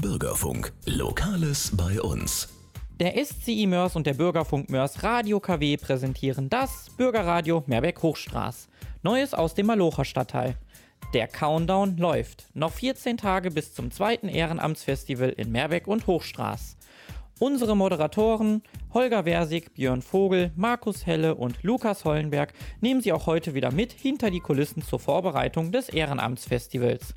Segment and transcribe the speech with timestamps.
[0.00, 0.72] Bürgerfunk.
[0.86, 2.48] Lokales bei uns.
[3.00, 8.68] Der SCI Mörs und der Bürgerfunk Mörs Radio KW präsentieren das Bürgerradio Meerbeck Hochstraß.
[9.02, 10.56] Neues aus dem Malocher Stadtteil.
[11.12, 12.46] Der Countdown läuft.
[12.54, 16.78] Noch 14 Tage bis zum zweiten Ehrenamtsfestival in Meerbeck und Hochstraß.
[17.38, 18.62] Unsere Moderatoren
[18.94, 23.92] Holger Versig, Björn Vogel, Markus Helle und Lukas Hollenberg nehmen Sie auch heute wieder mit
[23.92, 27.14] hinter die Kulissen zur Vorbereitung des Ehrenamtsfestivals.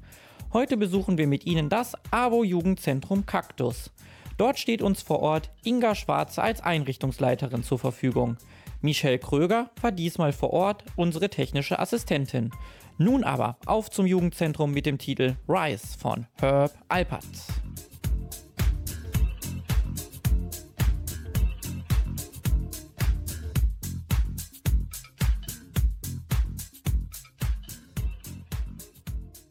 [0.53, 3.89] Heute besuchen wir mit Ihnen das AWO Jugendzentrum Kaktus.
[4.37, 8.37] Dort steht uns vor Ort Inga Schwarze als Einrichtungsleiterin zur Verfügung.
[8.79, 12.51] Michelle Kröger war diesmal vor Ort unsere technische Assistentin.
[12.99, 17.25] Nun aber auf zum Jugendzentrum mit dem Titel Rise von Herb Alpert.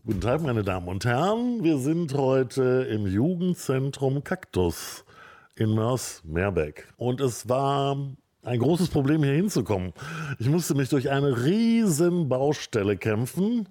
[0.05, 1.63] Guten Tag, meine Damen und Herren.
[1.63, 5.05] Wir sind heute im Jugendzentrum Kaktus
[5.55, 6.93] in Mörs-Meerbeck.
[6.97, 7.97] Und es war
[8.43, 9.93] ein großes Problem, hier hinzukommen.
[10.41, 13.69] Ich musste mich durch eine riesen Baustelle kämpfen.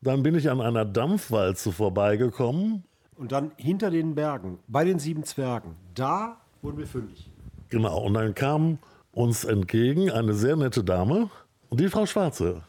[0.00, 2.84] Dann bin ich an einer Dampfwalze vorbeigekommen.
[3.18, 7.30] Und dann hinter den Bergen, bei den sieben Zwergen, da wurden wir fündig.
[7.68, 8.78] Genau, und dann kam
[9.12, 11.28] uns entgegen eine sehr nette Dame
[11.68, 12.62] und die Frau Schwarze.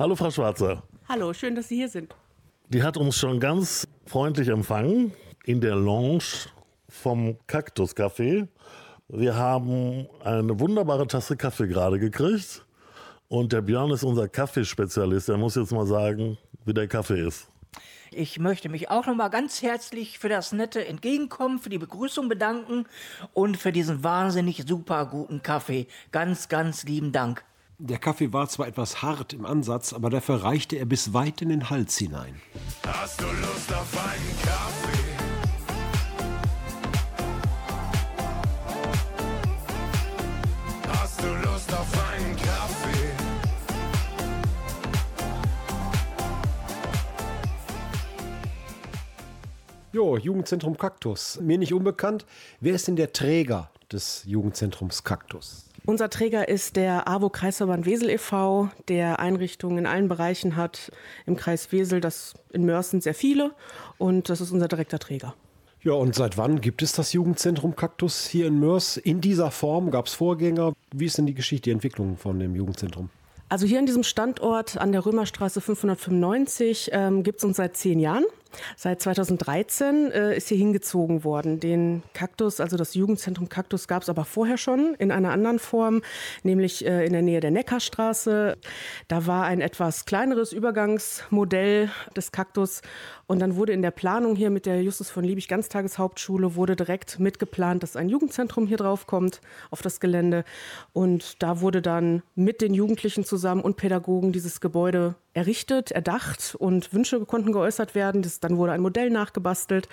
[0.00, 0.82] Hallo, Frau Schwarze.
[1.10, 2.14] Hallo, schön, dass Sie hier sind.
[2.68, 5.14] Die hat uns schon ganz freundlich empfangen
[5.46, 6.50] in der Lounge
[6.86, 8.46] vom Kaktus Café.
[9.08, 12.66] Wir haben eine wunderbare Tasse Kaffee gerade gekriegt.
[13.28, 15.30] Und der Björn ist unser Kaffeespezialist.
[15.30, 16.36] Er muss jetzt mal sagen,
[16.66, 17.48] wie der Kaffee ist.
[18.10, 22.84] Ich möchte mich auch nochmal ganz herzlich für das nette Entgegenkommen, für die Begrüßung bedanken
[23.32, 25.86] und für diesen wahnsinnig super guten Kaffee.
[26.12, 27.44] Ganz, ganz lieben Dank.
[27.80, 31.48] Der Kaffee war zwar etwas hart im Ansatz, aber dafür reichte er bis weit in
[31.48, 32.34] den Hals hinein.
[32.84, 35.14] Hast du Lust auf einen Kaffee?
[40.88, 43.12] Hast du Lust auf einen Kaffee?
[49.92, 51.38] Jo, Jugendzentrum Kaktus.
[51.40, 52.26] Mir nicht unbekannt.
[52.58, 55.67] Wer ist denn der Träger des Jugendzentrums Kaktus?
[55.88, 60.92] Unser Träger ist der AWO Kreisverband Wesel e.V., der Einrichtungen in allen Bereichen hat.
[61.24, 63.52] Im Kreis Wesel, das in Mörs sind sehr viele
[63.96, 65.34] und das ist unser direkter Träger.
[65.80, 68.98] Ja, und seit wann gibt es das Jugendzentrum Kaktus hier in Mörs?
[68.98, 70.74] In dieser Form gab es Vorgänger.
[70.94, 73.08] Wie ist denn die Geschichte, die Entwicklung von dem Jugendzentrum?
[73.48, 77.98] Also hier an diesem Standort an der Römerstraße 595 ähm, gibt es uns seit zehn
[77.98, 78.26] Jahren.
[78.76, 81.60] Seit 2013 äh, ist hier hingezogen worden.
[81.60, 86.02] Den Kaktus, also das Jugendzentrum Kaktus, gab es aber vorher schon in einer anderen Form,
[86.42, 88.56] nämlich äh, in der Nähe der Neckarstraße.
[89.08, 92.82] Da war ein etwas kleineres Übergangsmodell des Kaktus
[93.26, 97.18] und dann wurde in der Planung hier mit der Justus von Liebig Ganztageshauptschule wurde direkt
[97.18, 100.44] mitgeplant, dass ein Jugendzentrum hier drauf kommt auf das Gelände
[100.92, 106.92] und da wurde dann mit den Jugendlichen zusammen und Pädagogen dieses Gebäude errichtet, erdacht und
[106.92, 108.22] Wünsche konnten geäußert werden.
[108.22, 109.88] Das, dann wurde ein Modell nachgebastelt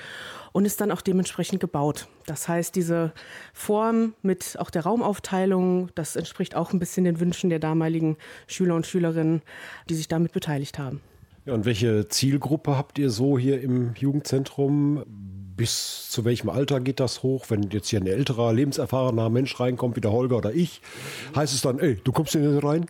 [0.51, 2.07] und ist dann auch dementsprechend gebaut.
[2.25, 3.13] Das heißt, diese
[3.53, 8.17] Form mit auch der Raumaufteilung, das entspricht auch ein bisschen den Wünschen der damaligen
[8.47, 9.41] Schüler und Schülerinnen,
[9.88, 11.01] die sich damit beteiligt haben.
[11.45, 15.03] Ja, und welche Zielgruppe habt ihr so hier im Jugendzentrum?
[15.56, 17.45] Bis zu welchem Alter geht das hoch?
[17.50, 20.81] Wenn jetzt hier ein älterer, lebenserfahrener Mensch reinkommt, wie der Holger oder ich,
[21.35, 22.88] heißt es dann, ey, du kommst hier nicht rein?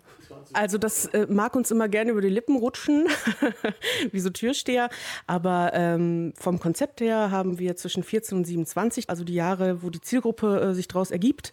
[0.55, 3.07] Also das äh, mag uns immer gerne über die Lippen rutschen,
[4.11, 4.89] wie so Türsteher.
[5.27, 9.89] Aber ähm, vom Konzept her haben wir zwischen 14 und 27, also die Jahre, wo
[9.89, 11.51] die Zielgruppe äh, sich daraus ergibt.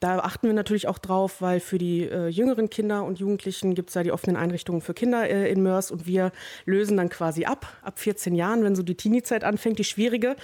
[0.00, 3.90] Da achten wir natürlich auch drauf, weil für die äh, jüngeren Kinder und Jugendlichen gibt
[3.90, 6.32] es ja die offenen Einrichtungen für Kinder äh, in Mörs und wir
[6.64, 10.36] lösen dann quasi ab, ab 14 Jahren, wenn so die Teenie-Zeit anfängt, die schwierige,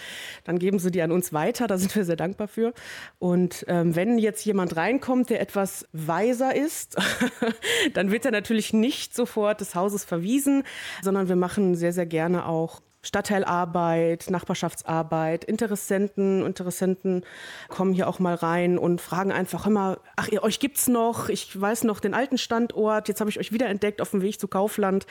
[0.45, 2.75] dann geben sie die an uns weiter, da sind wir sehr dankbar für.
[3.19, 6.97] Und ähm, wenn jetzt jemand reinkommt, der etwas weiser ist,
[7.95, 10.65] dann wird er natürlich nicht sofort des Hauses verwiesen,
[11.03, 17.25] sondern wir machen sehr, sehr gerne auch Stadtteilarbeit, Nachbarschaftsarbeit, Interessenten, Interessenten
[17.69, 21.29] kommen hier auch mal rein und fragen einfach immer, ach, ihr, euch gibt's noch?
[21.29, 24.41] Ich weiß noch den alten Standort, jetzt habe ich euch wieder entdeckt auf dem Weg
[24.41, 25.07] zu Kaufland.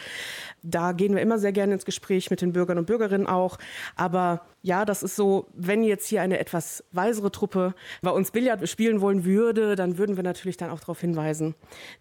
[0.64, 3.58] Da gehen wir immer sehr gerne ins Gespräch mit den Bürgern und Bürgerinnen auch.
[3.96, 8.68] Aber ja, das ist so, wenn jetzt hier eine etwas weisere Truppe bei uns Billard
[8.68, 11.54] spielen wollen würde, dann würden wir natürlich dann auch darauf hinweisen,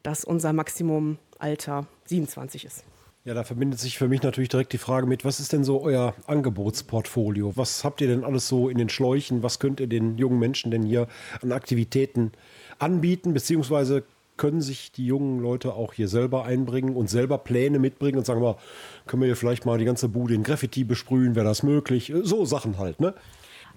[0.02, 2.84] dass unser Maximumalter 27 ist.
[3.24, 5.80] Ja, da verbindet sich für mich natürlich direkt die Frage mit, was ist denn so
[5.80, 7.56] euer Angebotsportfolio?
[7.56, 9.44] Was habt ihr denn alles so in den Schläuchen?
[9.44, 11.06] Was könnt ihr den jungen Menschen denn hier
[11.40, 12.32] an Aktivitäten
[12.80, 13.32] anbieten?
[13.32, 14.02] Beziehungsweise
[14.36, 18.40] können sich die jungen Leute auch hier selber einbringen und selber Pläne mitbringen und sagen
[18.40, 18.56] mal,
[19.06, 22.12] können wir hier vielleicht mal die ganze Bude in Graffiti besprühen, wäre das möglich?
[22.24, 23.14] So Sachen halt, ne?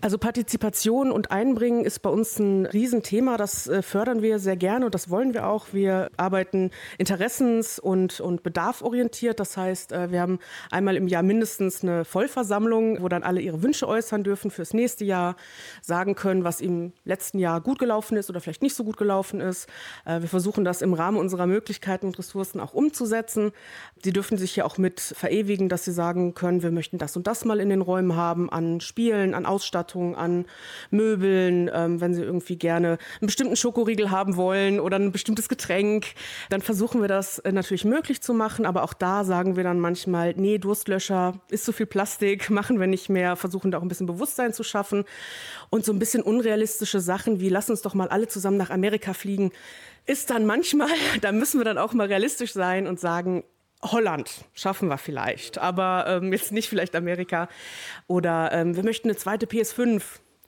[0.02, 3.38] Also Partizipation und Einbringen ist bei uns ein Riesenthema.
[3.38, 5.68] Das äh, fördern wir sehr gerne und das wollen wir auch.
[5.72, 9.40] Wir arbeiten interessens- und, und bedarforientiert.
[9.40, 10.40] Das heißt, äh, wir haben
[10.70, 15.06] einmal im Jahr mindestens eine Vollversammlung, wo dann alle ihre Wünsche äußern dürfen fürs nächste
[15.06, 15.36] Jahr,
[15.82, 19.40] sagen können, was im letzten Jahr gut gelaufen ist oder vielleicht nicht so gut gelaufen
[19.40, 19.68] ist.
[20.06, 23.54] Äh, wir versuchen das im Rahmen unserer Möglichkeiten und Ressourcen auch umzusetzen.
[24.04, 27.28] Sie dürfen sich ja auch mit verewigen, dass sie sagen können, wir möchten das und
[27.28, 29.46] das mal in den Räumen haben, an Spielen, an
[29.86, 30.46] Ausstattung, an
[30.90, 36.08] Möbeln, ähm, wenn sie irgendwie gerne einen bestimmten Schokoriegel haben wollen oder ein bestimmtes Getränk,
[36.50, 38.66] dann versuchen wir das äh, natürlich möglich zu machen.
[38.66, 42.88] Aber auch da sagen wir dann manchmal, nee, Durstlöscher ist zu viel Plastik, machen wir
[42.88, 45.06] nicht mehr, versuchen da auch ein bisschen Bewusstsein zu schaffen.
[45.70, 49.14] Und so ein bisschen unrealistische Sachen wie, lass uns doch mal alle zusammen nach Amerika
[49.14, 49.52] fliegen,
[50.06, 50.90] ist dann manchmal,
[51.22, 53.44] da müssen wir dann auch mal realistisch sein und sagen,
[53.92, 57.48] Holland schaffen wir vielleicht, aber ähm, jetzt nicht vielleicht Amerika.
[58.08, 60.02] Oder ähm, wir möchten eine zweite PS5,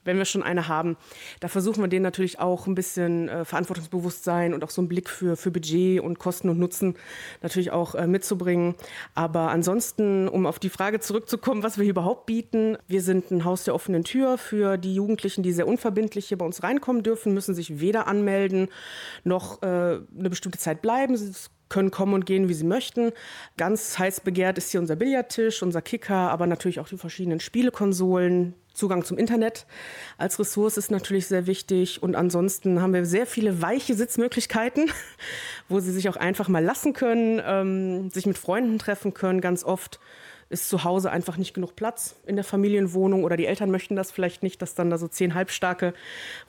[0.08, 0.96] wenn wir schon eine haben.
[1.40, 5.08] Da versuchen wir denen natürlich auch ein bisschen äh, Verantwortungsbewusstsein und auch so einen Blick
[5.10, 6.94] für, für Budget und Kosten und Nutzen
[7.42, 8.74] natürlich auch äh, mitzubringen.
[9.14, 13.44] Aber ansonsten, um auf die Frage zurückzukommen, was wir hier überhaupt bieten, wir sind ein
[13.44, 17.34] Haus der offenen Tür für die Jugendlichen, die sehr unverbindlich hier bei uns reinkommen dürfen,
[17.34, 18.68] müssen sich weder anmelden
[19.24, 21.16] noch äh, eine bestimmte Zeit bleiben.
[21.16, 21.32] Sie
[21.68, 23.12] können kommen und gehen, wie sie möchten.
[23.56, 28.54] Ganz heiß begehrt ist hier unser Billardtisch, unser Kicker, aber natürlich auch die verschiedenen Spielekonsolen.
[28.74, 29.66] Zugang zum Internet
[30.18, 32.00] als Ressource ist natürlich sehr wichtig.
[32.00, 34.90] Und ansonsten haben wir sehr viele weiche Sitzmöglichkeiten,
[35.68, 39.40] wo sie sich auch einfach mal lassen können, ähm, sich mit Freunden treffen können.
[39.40, 39.98] Ganz oft
[40.50, 44.10] ist zu Hause einfach nicht genug Platz in der Familienwohnung oder die Eltern möchten das
[44.10, 45.92] vielleicht nicht, dass dann da so zehn Halbstarke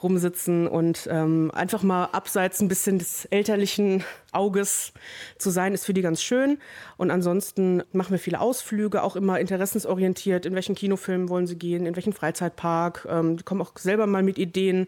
[0.01, 4.93] rumsitzen und ähm, einfach mal abseits ein bisschen des elterlichen Auges
[5.37, 6.59] zu sein, ist für die ganz schön.
[6.97, 10.45] Und ansonsten machen wir viele Ausflüge, auch immer interessensorientiert.
[10.45, 13.07] In welchen Kinofilm wollen sie gehen, in welchen Freizeitpark.
[13.09, 14.87] Ähm, die kommen auch selber mal mit Ideen.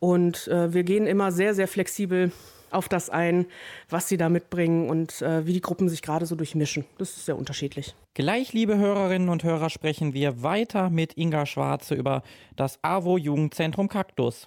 [0.00, 2.30] Und äh, wir gehen immer sehr, sehr flexibel
[2.74, 3.46] auf das ein,
[3.88, 6.84] was sie da mitbringen und äh, wie die Gruppen sich gerade so durchmischen.
[6.98, 7.94] Das ist sehr unterschiedlich.
[8.14, 12.22] Gleich, liebe Hörerinnen und Hörer, sprechen wir weiter mit Inga Schwarze über
[12.56, 14.46] das AWO Jugendzentrum Kaktus.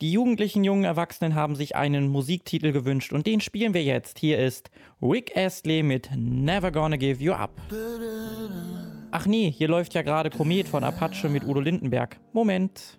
[0.00, 4.18] Die jugendlichen jungen Erwachsenen haben sich einen Musiktitel gewünscht und den spielen wir jetzt.
[4.20, 4.70] Hier ist
[5.02, 7.50] Rick Astley mit Never Gonna Give You Up.
[9.10, 12.16] Ach nee, hier läuft ja gerade Komet von Apache mit Udo Lindenberg.
[12.32, 12.98] Moment.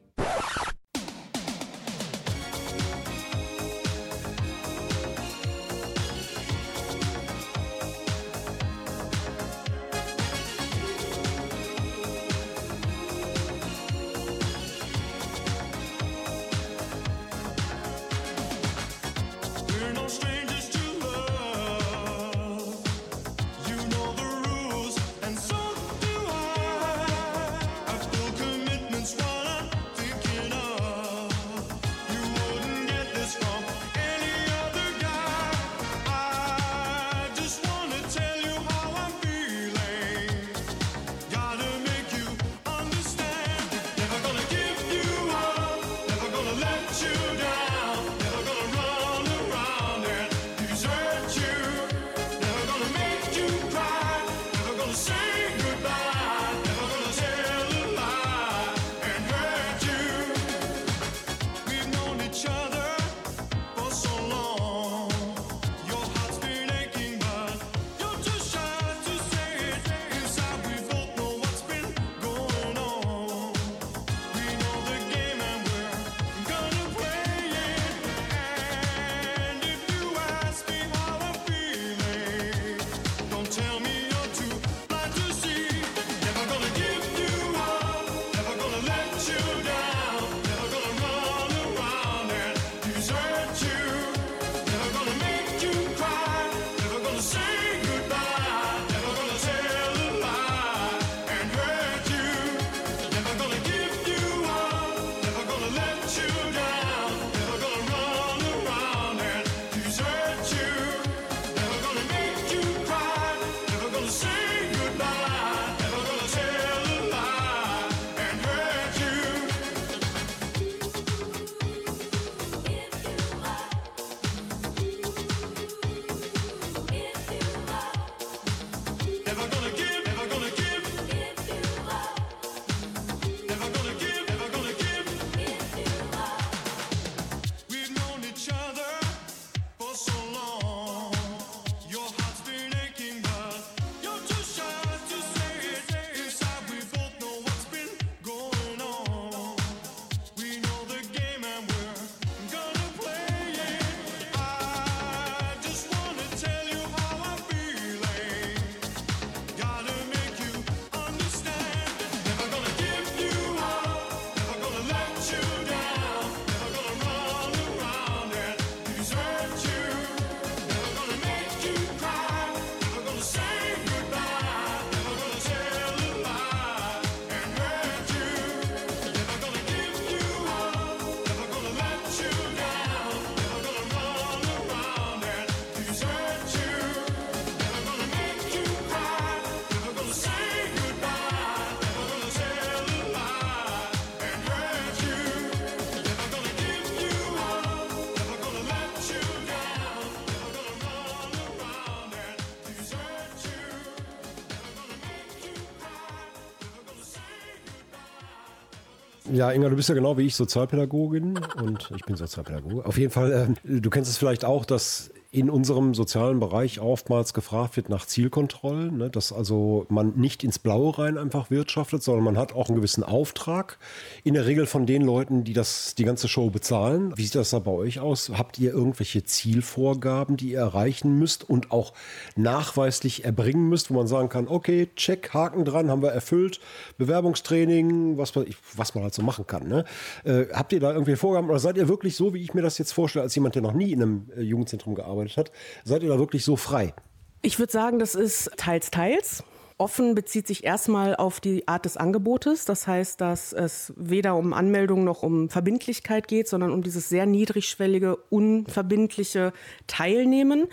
[209.31, 212.86] Ja, Inga, du bist ja genau wie ich Sozialpädagogin und ich bin Sozialpädagoge.
[212.86, 217.36] Auf jeden Fall, ähm, du kennst es vielleicht auch, dass in unserem sozialen Bereich oftmals
[217.36, 219.12] gefragt wird nach Zielkontrollen, ne?
[219.12, 223.03] dass also man nicht ins Blaue rein einfach wirtschaftet, sondern man hat auch einen gewissen
[223.03, 223.77] Auftrag.
[224.24, 227.13] In der Regel von den Leuten, die das die ganze Show bezahlen.
[227.15, 228.31] Wie sieht das da bei euch aus?
[228.36, 231.93] Habt ihr irgendwelche Zielvorgaben, die ihr erreichen müsst und auch
[232.36, 236.59] nachweislich erbringen müsst, wo man sagen kann, okay, check, Haken dran, haben wir erfüllt,
[236.98, 239.67] Bewerbungstraining, was man, was man halt so machen kann.
[239.67, 239.86] Ne?
[240.24, 242.79] Äh, habt ihr da irgendwie Vorgaben oder seid ihr wirklich so, wie ich mir das
[242.79, 245.51] jetzt vorstelle, als jemand, der noch nie in einem äh, Jugendzentrum gearbeitet hat,
[245.83, 246.93] seid ihr da wirklich so frei?
[247.41, 249.43] Ich würde sagen, das ist teils, teils.
[249.79, 252.65] Offen bezieht sich erstmal auf die Art des Angebotes.
[252.65, 257.25] Das heißt, dass es weder um Anmeldung noch um Verbindlichkeit geht, sondern um dieses sehr
[257.25, 259.53] niedrigschwellige, unverbindliche
[259.88, 260.67] Teilnehmen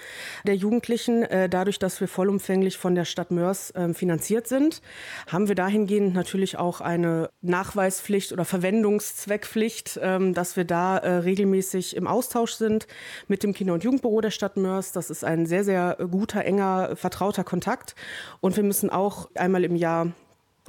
[0.45, 1.23] der Jugendlichen.
[1.23, 4.83] Äh, Dadurch, dass wir vollumfänglich von der Stadt Mörs ähm, finanziert sind,
[5.29, 11.95] haben wir dahingehend natürlich auch eine Nachweispflicht oder Verwendungszweckpflicht, ähm, dass wir da äh, regelmäßig
[11.95, 12.89] im Austausch sind
[13.29, 14.91] mit dem Kinder- und Jugendbüro der Stadt Mörs.
[14.91, 17.95] Das ist ein sehr, sehr guter, enger, vertrauter Kontakt.
[18.41, 20.09] Und wir müssen auch einmal im Jahr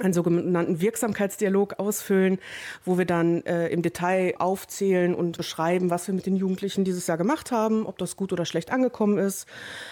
[0.00, 2.38] einen sogenannten Wirksamkeitsdialog ausfüllen,
[2.84, 7.06] wo wir dann äh, im Detail aufzählen und beschreiben, was wir mit den Jugendlichen dieses
[7.06, 9.46] Jahr gemacht haben, ob das gut oder schlecht angekommen ist,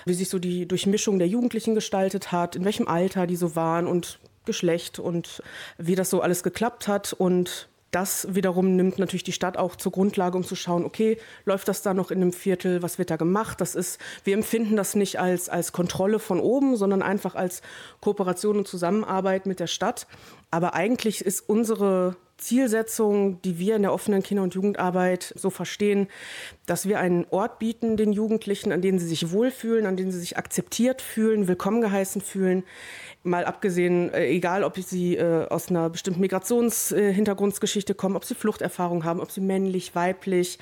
[0.04, 3.86] wie sich so die Durchmischung der Jugendlichen gestaltet hat, in welchem Alter die so waren
[3.86, 5.42] und Geschlecht und
[5.76, 7.12] wie das so alles geklappt hat.
[7.12, 11.66] Und das wiederum nimmt natürlich die Stadt auch zur Grundlage, um zu schauen, okay, läuft
[11.66, 13.58] das da noch in einem Viertel, was wird da gemacht?
[13.62, 17.62] Das ist, wir empfinden das nicht als, als Kontrolle von oben, sondern einfach als
[18.02, 20.06] Kooperation und Zusammenarbeit mit der Stadt.
[20.50, 26.06] Aber eigentlich ist unsere Zielsetzung, die wir in der offenen Kinder- und Jugendarbeit so verstehen,
[26.66, 30.20] dass wir einen Ort bieten den Jugendlichen, an dem sie sich wohlfühlen, an dem sie
[30.20, 32.64] sich akzeptiert fühlen, willkommen geheißen fühlen.
[33.26, 39.04] Mal abgesehen, äh, egal ob sie äh, aus einer bestimmten Migrationshintergrundsgeschichte kommen, ob sie Fluchterfahrung
[39.04, 40.58] haben, ob sie männlich, weiblich,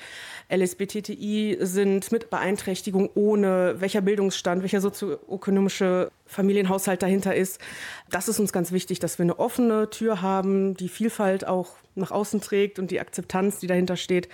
[0.53, 7.61] LSBTTI sind, mit Beeinträchtigung, ohne, welcher Bildungsstand, welcher sozioökonomische Familienhaushalt dahinter ist.
[8.09, 12.11] Das ist uns ganz wichtig, dass wir eine offene Tür haben, die Vielfalt auch nach
[12.11, 14.27] außen trägt und die Akzeptanz, die dahinter steht.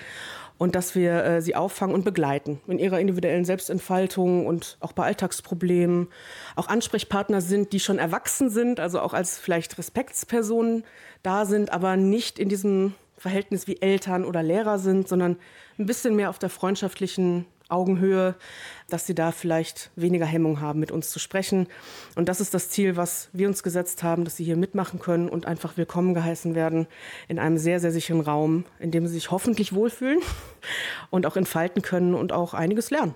[0.62, 5.06] Und dass wir äh, sie auffangen und begleiten in ihrer individuellen Selbstentfaltung und auch bei
[5.06, 6.08] Alltagsproblemen.
[6.56, 10.84] Auch Ansprechpartner sind, die schon erwachsen sind, also auch als vielleicht Respektspersonen
[11.24, 15.38] da sind, aber nicht in diesem Verhältnis wie Eltern oder Lehrer sind, sondern
[15.80, 18.36] ein bisschen mehr auf der freundschaftlichen Augenhöhe,
[18.90, 21.68] dass sie da vielleicht weniger Hemmung haben, mit uns zu sprechen.
[22.16, 25.30] Und das ist das Ziel, was wir uns gesetzt haben, dass sie hier mitmachen können
[25.30, 26.88] und einfach willkommen geheißen werden
[27.28, 30.20] in einem sehr, sehr sicheren Raum, in dem sie sich hoffentlich wohlfühlen
[31.10, 33.14] und auch entfalten können und auch einiges lernen.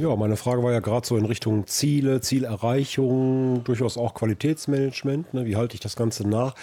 [0.00, 5.34] Ja, meine Frage war ja gerade so in Richtung Ziele, Zielerreichung, durchaus auch Qualitätsmanagement.
[5.34, 5.44] Ne?
[5.44, 6.54] Wie halte ich das Ganze nach?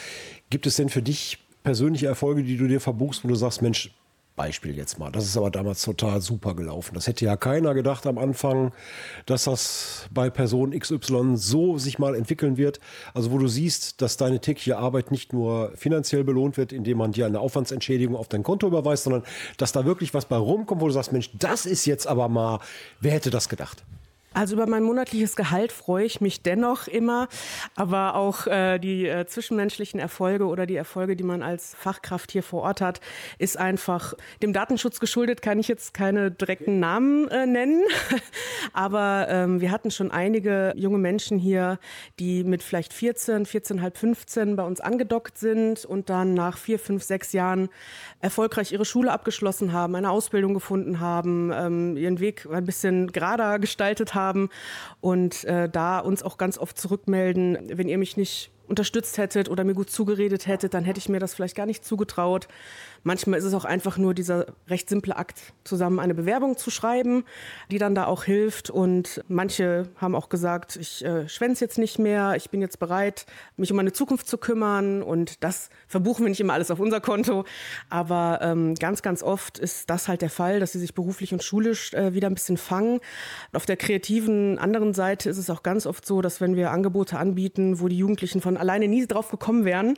[0.50, 3.94] Gibt es denn für dich persönliche Erfolge, die du dir verbuchst, wo du sagst, Mensch,
[4.36, 6.94] Beispiel jetzt mal, das ist aber damals total super gelaufen.
[6.94, 8.74] Das hätte ja keiner gedacht am Anfang,
[9.25, 12.80] dass das bei Person XY so sich mal entwickeln wird.
[13.13, 17.13] Also wo du siehst, dass deine tägliche Arbeit nicht nur finanziell belohnt wird, indem man
[17.13, 19.24] dir eine Aufwandsentschädigung auf dein Konto überweist, sondern
[19.58, 22.60] dass da wirklich was bei rumkommt, wo du sagst, Mensch, das ist jetzt aber mal,
[23.00, 23.84] wer hätte das gedacht?
[24.36, 27.30] Also über mein monatliches Gehalt freue ich mich dennoch immer,
[27.77, 32.44] aber auch äh, die äh, zwischenmenschlichen Erfolge oder die Erfolge, die man als Fachkraft hier
[32.44, 33.00] vor Ort hat,
[33.39, 34.13] ist einfach
[34.44, 37.82] dem Datenschutz geschuldet, kann ich jetzt keine direkten Namen äh, nennen,
[38.74, 41.80] aber ähm, wir hatten schon einige junge Menschen hier,
[42.20, 47.04] die mit vielleicht 14, 14,5, 15 bei uns angedockt sind und dann nach vier, fünf,
[47.04, 47.70] sechs Jahren
[48.20, 53.60] erfolgreich ihre Schule abgeschlossen haben, eine Ausbildung gefunden haben, ähm, ihren Weg ein bisschen gerader
[53.60, 54.25] gestaltet haben
[55.01, 59.63] und äh, da uns auch ganz oft zurückmelden, wenn ihr mich nicht unterstützt hättet oder
[59.63, 62.48] mir gut zugeredet hättet, dann hätte ich mir das vielleicht gar nicht zugetraut.
[63.07, 67.24] Manchmal ist es auch einfach nur dieser recht simple Akt, zusammen eine Bewerbung zu schreiben,
[67.69, 68.71] die dann da auch hilft.
[68.71, 73.27] Und manche haben auch gesagt, ich äh, schwänze jetzt nicht mehr, ich bin jetzt bereit,
[73.57, 75.03] mich um meine Zukunft zu kümmern.
[75.03, 77.45] Und das verbuchen wir nicht immer alles auf unser Konto.
[77.91, 81.43] Aber ähm, ganz, ganz oft ist das halt der Fall, dass sie sich beruflich und
[81.43, 83.01] schulisch äh, wieder ein bisschen fangen.
[83.53, 87.19] Auf der kreativen anderen Seite ist es auch ganz oft so, dass wenn wir Angebote
[87.19, 89.93] anbieten, wo die Jugendlichen von alleine nie drauf gekommen wären,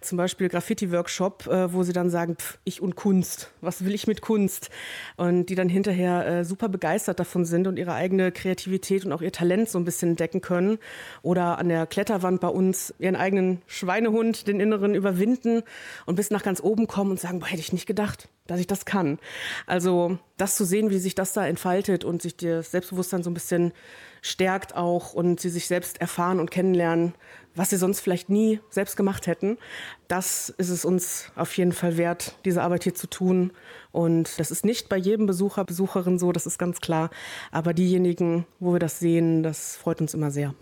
[0.00, 4.06] zum Beispiel Graffiti-Workshop, äh, wo sie dann sagen, pff, ich und Kunst, was will ich
[4.06, 4.70] mit Kunst?
[5.16, 9.22] Und die dann hinterher äh, super begeistert davon sind und ihre eigene Kreativität und auch
[9.22, 10.78] ihr Talent so ein bisschen entdecken können.
[11.22, 15.62] Oder an der Kletterwand bei uns ihren eigenen Schweinehund, den inneren, überwinden
[16.06, 18.28] und bis nach ganz oben kommen und sagen, boah, hätte ich nicht gedacht.
[18.52, 19.18] Dass ich das kann.
[19.66, 23.34] Also das zu sehen, wie sich das da entfaltet und sich das Selbstbewusstsein so ein
[23.34, 23.72] bisschen
[24.20, 27.14] stärkt auch und sie sich selbst erfahren und kennenlernen,
[27.54, 29.58] was sie sonst vielleicht nie selbst gemacht hätten.
[30.06, 33.52] Das ist es uns auf jeden Fall wert, diese Arbeit hier zu tun.
[33.90, 37.10] Und das ist nicht bei jedem Besucher, Besucherin so, das ist ganz klar.
[37.50, 40.54] Aber diejenigen, wo wir das sehen, das freut uns immer sehr.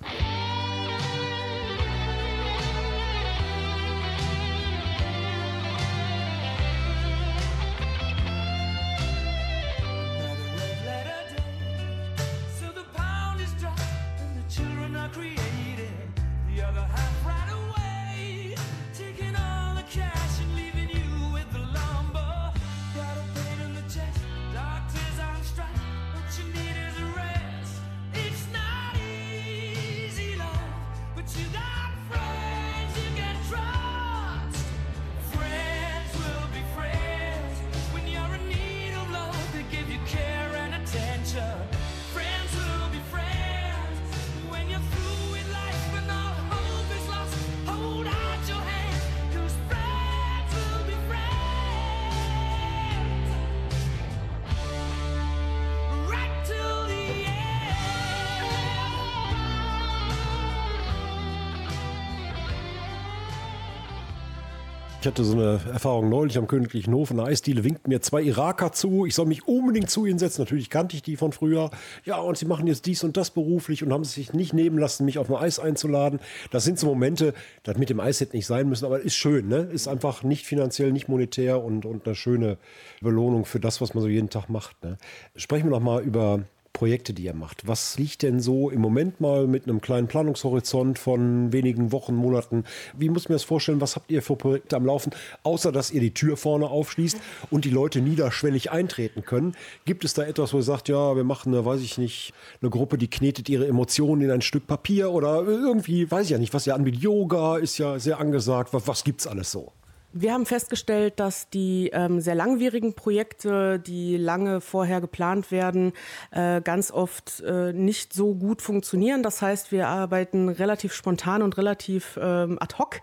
[65.21, 67.11] Hatte so eine Erfahrung neulich am Königlichen Hof.
[67.11, 69.05] In der Eisdiele winkten mir zwei Iraker zu.
[69.05, 70.41] Ich soll mich unbedingt zu ihnen setzen.
[70.41, 71.71] Natürlich kannte ich die von früher.
[72.05, 74.79] Ja, und sie machen jetzt dies und das beruflich und haben es sich nicht nehmen
[74.79, 76.21] lassen, mich auf ein Eis einzuladen.
[76.51, 79.49] Das sind so Momente, das mit dem Eis hätte nicht sein müssen, aber ist schön.
[79.49, 79.59] Ne?
[79.59, 82.57] Ist einfach nicht finanziell, nicht monetär und, und eine schöne
[83.03, 84.83] Belohnung für das, was man so jeden Tag macht.
[84.83, 84.97] Ne?
[85.37, 87.67] Sprechen wir noch mal über Projekte, die ihr macht.
[87.67, 92.65] Was liegt denn so im Moment mal mit einem kleinen Planungshorizont von wenigen Wochen, Monaten?
[92.97, 93.81] Wie muss ich mir das vorstellen?
[93.81, 95.13] Was habt ihr für Projekte am Laufen?
[95.43, 97.19] Außer, dass ihr die Tür vorne aufschließt
[97.51, 99.57] und die Leute niederschwellig eintreten können.
[99.85, 102.71] Gibt es da etwas, wo ihr sagt, ja, wir machen, eine, weiß ich nicht, eine
[102.71, 106.55] Gruppe, die knetet ihre Emotionen in ein Stück Papier oder irgendwie, weiß ich ja nicht,
[106.55, 107.03] was ihr anbietet.
[107.03, 108.73] Yoga ist ja sehr angesagt.
[108.73, 109.73] Was, was gibt's alles so?
[110.13, 115.93] Wir haben festgestellt, dass die ähm, sehr langwierigen Projekte, die lange vorher geplant werden,
[116.33, 119.23] äh, ganz oft äh, nicht so gut funktionieren.
[119.23, 123.01] Das heißt, wir arbeiten relativ spontan und relativ ähm, ad hoc,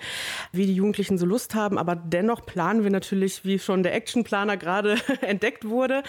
[0.51, 1.77] wie die Jugendlichen so Lust haben.
[1.77, 6.03] Aber dennoch planen wir natürlich, wie schon der Actionplaner gerade entdeckt wurde.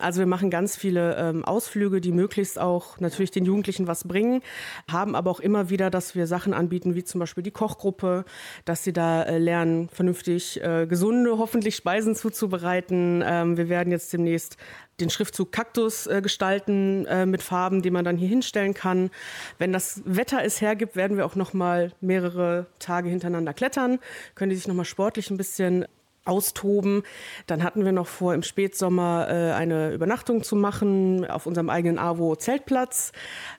[0.00, 4.42] Also wir machen ganz viele ähm, Ausflüge, die möglichst auch natürlich den Jugendlichen was bringen,
[4.90, 8.24] haben aber auch immer wieder, dass wir Sachen anbieten, wie zum Beispiel die Kochgruppe,
[8.64, 13.22] dass sie da äh, lernen, vernünftig äh, gesunde, hoffentlich Speisen zuzubereiten.
[13.24, 14.56] Ähm, wir werden jetzt demnächst
[15.00, 19.10] den Schriftzug Kaktus äh, gestalten äh, mit Farben, die man dann hier hinstellen kann.
[19.58, 23.98] Wenn das Wetter es hergibt, werden wir auch noch mal mehrere Tage hintereinander klettern.
[24.34, 25.86] Können die sich noch mal sportlich ein bisschen
[26.24, 27.02] austoben.
[27.46, 31.98] Dann hatten wir noch vor, im Spätsommer äh, eine Übernachtung zu machen auf unserem eigenen
[31.98, 33.12] AWO-Zeltplatz.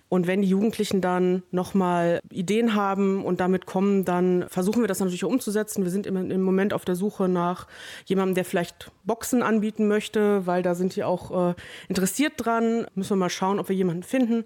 [0.10, 5.00] Und wenn die Jugendlichen dann nochmal Ideen haben und damit kommen, dann versuchen wir das
[5.00, 5.86] natürlich umzusetzen.
[5.86, 7.68] Wir sind im, im Moment auf der Suche nach
[8.06, 11.56] jemandem, der vielleicht Boxen anbieten möchte, weil da sind die auch äh,
[11.88, 12.86] interessiert dran.
[12.94, 14.44] Müssen wir mal schauen, ob wir jemanden finden,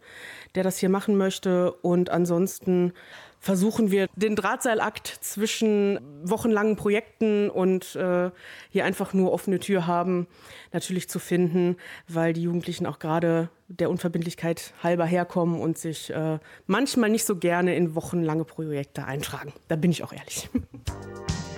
[0.54, 1.72] der das hier machen möchte.
[1.72, 2.94] Und ansonsten
[3.46, 8.32] versuchen wir den Drahtseilakt zwischen wochenlangen Projekten und äh,
[8.72, 10.26] hier einfach nur offene Tür haben,
[10.74, 11.78] natürlich zu finden,
[12.08, 17.36] weil die Jugendlichen auch gerade der Unverbindlichkeit halber herkommen und sich äh, manchmal nicht so
[17.36, 19.54] gerne in wochenlange Projekte eintragen.
[19.68, 20.50] Da bin ich auch ehrlich.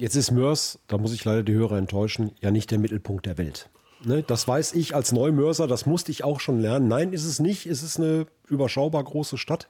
[0.00, 3.36] Jetzt ist Mörs, da muss ich leider die Hörer enttäuschen, ja nicht der Mittelpunkt der
[3.36, 3.68] Welt.
[4.02, 6.88] Ne, das weiß ich als Neumörser, das musste ich auch schon lernen.
[6.88, 7.66] Nein, ist es nicht.
[7.66, 9.68] Es ist eine überschaubar große Stadt.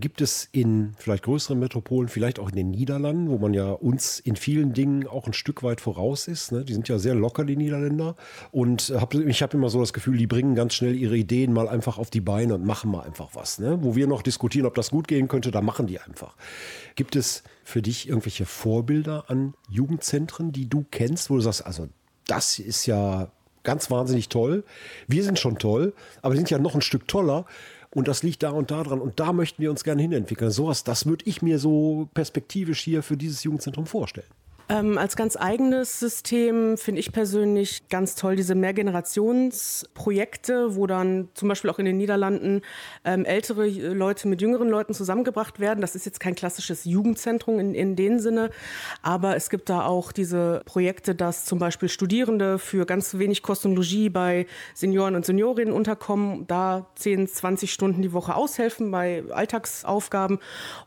[0.00, 4.18] Gibt es in vielleicht größeren Metropolen, vielleicht auch in den Niederlanden, wo man ja uns
[4.18, 6.50] in vielen Dingen auch ein Stück weit voraus ist.
[6.50, 6.64] Ne?
[6.64, 8.16] Die sind ja sehr locker, die Niederländer.
[8.50, 11.68] Und hab, ich habe immer so das Gefühl, die bringen ganz schnell ihre Ideen mal
[11.68, 13.60] einfach auf die Beine und machen mal einfach was.
[13.60, 13.78] Ne?
[13.82, 16.34] Wo wir noch diskutieren, ob das gut gehen könnte, da machen die einfach.
[16.96, 21.88] Gibt es für dich irgendwelche Vorbilder an Jugendzentren, die du kennst, wo du sagst, also
[22.26, 23.30] das ist ja
[23.62, 24.64] ganz wahnsinnig toll.
[25.06, 25.92] Wir sind schon toll,
[26.22, 27.46] aber wir sind ja noch ein Stück toller.
[27.90, 29.00] Und das liegt da und da dran.
[29.00, 30.50] Und da möchten wir uns gerne hinentwickeln.
[30.50, 34.28] Sowas, das würde ich mir so perspektivisch hier für dieses Jugendzentrum vorstellen.
[34.70, 41.48] Ähm, als ganz eigenes System finde ich persönlich ganz toll diese Mehrgenerationsprojekte, wo dann zum
[41.48, 42.60] Beispiel auch in den Niederlanden
[43.02, 45.80] ähm, ältere Leute mit jüngeren Leuten zusammengebracht werden.
[45.80, 48.50] Das ist jetzt kein klassisches Jugendzentrum in, in dem Sinne,
[49.00, 53.68] aber es gibt da auch diese Projekte, dass zum Beispiel Studierende für ganz wenig Kosten
[53.68, 59.24] und Logis bei Senioren und Seniorinnen unterkommen, da 10, 20 Stunden die Woche aushelfen bei
[59.30, 60.40] Alltagsaufgaben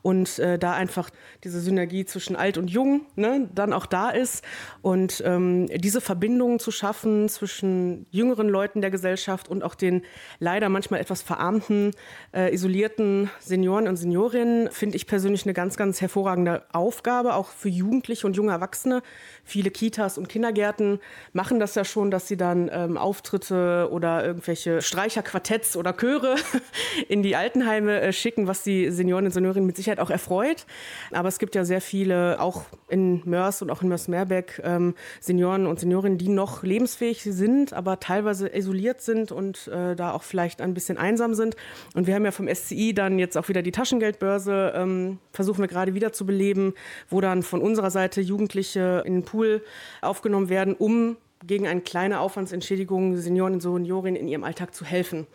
[0.04, 1.10] und äh, da einfach
[1.44, 4.44] diese Synergie zwischen alt und jung ne, dann auch da ist
[4.82, 10.04] und ähm, diese Verbindungen zu schaffen zwischen jüngeren Leuten der Gesellschaft und auch den
[10.40, 11.92] leider manchmal etwas verarmten,
[12.34, 17.70] äh, isolierten Senioren und Seniorinnen finde ich persönlich eine ganz, ganz hervorragende Aufgabe, auch für
[17.70, 19.02] Jugendliche und junge Erwachsene.
[19.44, 21.00] Viele Kitas und Kindergärten
[21.34, 26.36] machen das ja schon, dass sie dann ähm, Auftritte oder irgendwelche Streicherquartetts oder Chöre
[27.08, 30.66] in die Altenheime äh, schicken, was die Senioren und Seniorinnen mit Sicherheit auch erfreut.
[31.12, 35.68] Aber es gibt ja sehr viele, auch in Mörs und auch in Mörs-Meerbeck, ähm, Senioren
[35.68, 40.62] und Seniorinnen, die noch lebensfähig sind, aber teilweise isoliert sind und äh, da auch vielleicht
[40.62, 41.56] ein bisschen einsam sind.
[41.94, 45.68] Und wir haben ja vom SCI dann jetzt auch wieder die Taschengeldbörse, ähm, versuchen wir
[45.68, 46.74] gerade wieder zu beleben,
[47.10, 49.64] wo dann von unserer Seite Jugendliche in den Pool
[50.02, 55.28] aufgenommen werden, um gegen eine kleine Aufwandsentschädigung Senioren und Seniorinnen in ihrem Alltag zu helfen.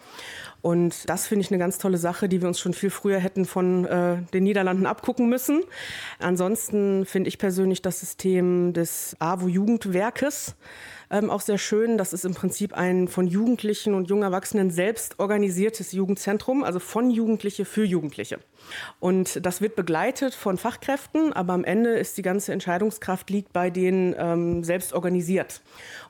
[0.67, 3.45] Und das finde ich eine ganz tolle Sache, die wir uns schon viel früher hätten
[3.45, 5.63] von äh, den Niederlanden abgucken müssen.
[6.19, 10.57] Ansonsten finde ich persönlich das System des AWO-Jugendwerkes
[11.11, 11.99] ähm, auch sehr schön.
[11.99, 17.11] Das ist im Prinzip ein von Jugendlichen und jungen Erwachsenen selbst organisiertes Jugendzentrum, also von
[17.11, 18.39] Jugendliche für Jugendliche.
[18.99, 23.71] Und das wird begleitet von Fachkräften, aber am Ende ist die ganze Entscheidungskraft liegt bei
[23.71, 25.61] denen ähm, selbst organisiert.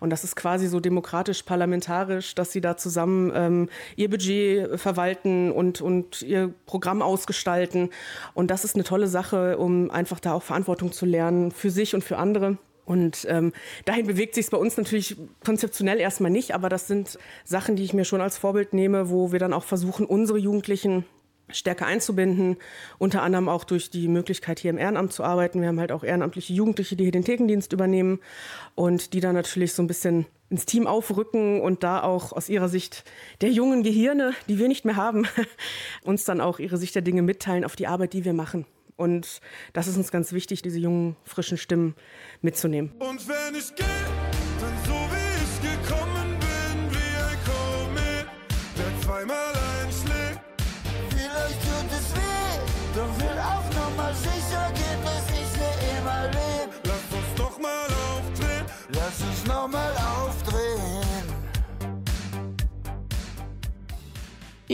[0.00, 5.80] Und das ist quasi so demokratisch-parlamentarisch, dass sie da zusammen ähm, ihr Budget verwalten und,
[5.80, 7.90] und ihr Programm ausgestalten.
[8.34, 11.94] Und das ist eine tolle Sache, um einfach da auch Verantwortung zu lernen für sich
[11.94, 12.58] und für andere.
[12.86, 13.52] Und ähm,
[13.84, 17.82] dahin bewegt sich es bei uns natürlich konzeptionell erstmal nicht, aber das sind Sachen, die
[17.82, 21.04] ich mir schon als Vorbild nehme, wo wir dann auch versuchen, unsere Jugendlichen
[21.50, 22.56] stärker einzubinden,
[22.98, 25.60] unter anderem auch durch die Möglichkeit, hier im Ehrenamt zu arbeiten.
[25.60, 28.20] Wir haben halt auch ehrenamtliche Jugendliche, die hier den Thekendienst übernehmen
[28.74, 32.68] und die dann natürlich so ein bisschen ins Team aufrücken und da auch aus ihrer
[32.68, 33.04] Sicht
[33.40, 35.26] der jungen Gehirne, die wir nicht mehr haben,
[36.02, 38.64] uns dann auch ihre Sicht der Dinge mitteilen auf die Arbeit, die wir machen.
[38.96, 39.40] Und
[39.72, 41.94] das ist uns ganz wichtig, diese jungen, frischen Stimmen
[42.40, 42.92] mitzunehmen.
[42.98, 43.86] Und wenn ich gehe,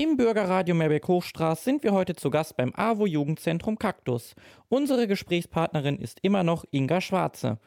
[0.03, 4.35] Im Bürgerradio Meerbeck Hochstraß sind wir heute zu Gast beim AWO Jugendzentrum Kaktus.
[4.69, 7.61] Unsere Gesprächspartnerin ist immer noch Inga Schwarze.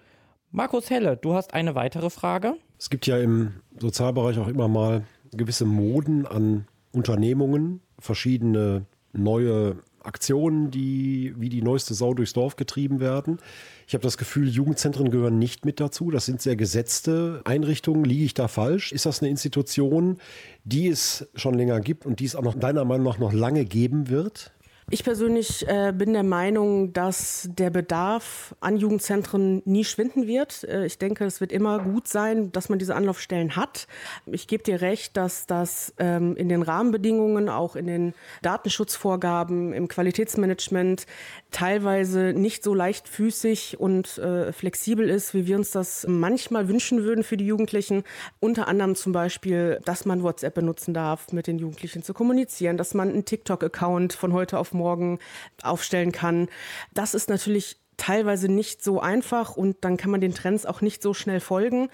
[0.51, 2.55] Markus Helle, du hast eine weitere Frage?
[2.77, 10.71] Es gibt ja im Sozialbereich auch immer mal gewisse Moden an Unternehmungen, verschiedene neue Aktionen,
[10.71, 13.39] die wie die neueste Sau durchs Dorf getrieben werden.
[13.87, 16.11] Ich habe das Gefühl, Jugendzentren gehören nicht mit dazu.
[16.11, 18.05] Das sind sehr gesetzte Einrichtungen.
[18.05, 18.91] Liege ich da falsch?
[18.91, 20.17] Ist das eine Institution,
[20.63, 23.65] die es schon länger gibt und die es auch noch deiner Meinung nach noch lange
[23.65, 24.51] geben wird?
[24.91, 30.63] Ich persönlich äh, bin der Meinung, dass der Bedarf an Jugendzentren nie schwinden wird.
[30.63, 33.87] Äh, ich denke, es wird immer gut sein, dass man diese Anlaufstellen hat.
[34.27, 39.87] Ich gebe dir recht, dass das ähm, in den Rahmenbedingungen, auch in den Datenschutzvorgaben, im
[39.87, 41.07] Qualitätsmanagement
[41.49, 47.23] teilweise nicht so leichtfüßig und äh, flexibel ist, wie wir uns das manchmal wünschen würden
[47.23, 48.03] für die Jugendlichen.
[48.39, 52.93] Unter anderem zum Beispiel, dass man WhatsApp benutzen darf, mit den Jugendlichen zu kommunizieren, dass
[52.93, 55.19] man einen TikTok-Account von heute auf morgen
[55.63, 56.47] aufstellen kann.
[56.93, 61.01] Das ist natürlich teilweise nicht so einfach und dann kann man den Trends auch nicht
[61.01, 61.89] so schnell folgen.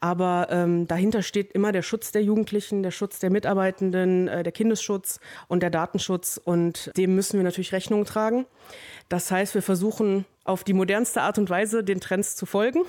[0.00, 4.52] Aber ähm, dahinter steht immer der Schutz der Jugendlichen, der Schutz der Mitarbeitenden, äh, der
[4.52, 8.46] Kindesschutz und der Datenschutz und dem müssen wir natürlich Rechnung tragen.
[9.08, 12.82] Das heißt, wir versuchen auf die modernste Art und Weise den Trends zu folgen.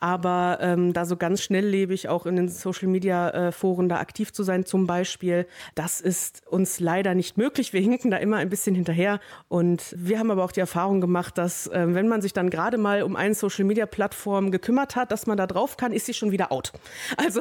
[0.00, 4.64] Aber ähm, da so ganz schnelllebig auch in den Social-Media-Foren äh, da aktiv zu sein
[4.64, 7.72] zum Beispiel, das ist uns leider nicht möglich.
[7.72, 9.18] Wir hinken da immer ein bisschen hinterher.
[9.48, 12.78] Und wir haben aber auch die Erfahrung gemacht, dass äh, wenn man sich dann gerade
[12.78, 16.52] mal um eine Social-Media-Plattform gekümmert hat, dass man da drauf kann, ist sie schon wieder
[16.52, 16.72] out.
[17.16, 17.40] Also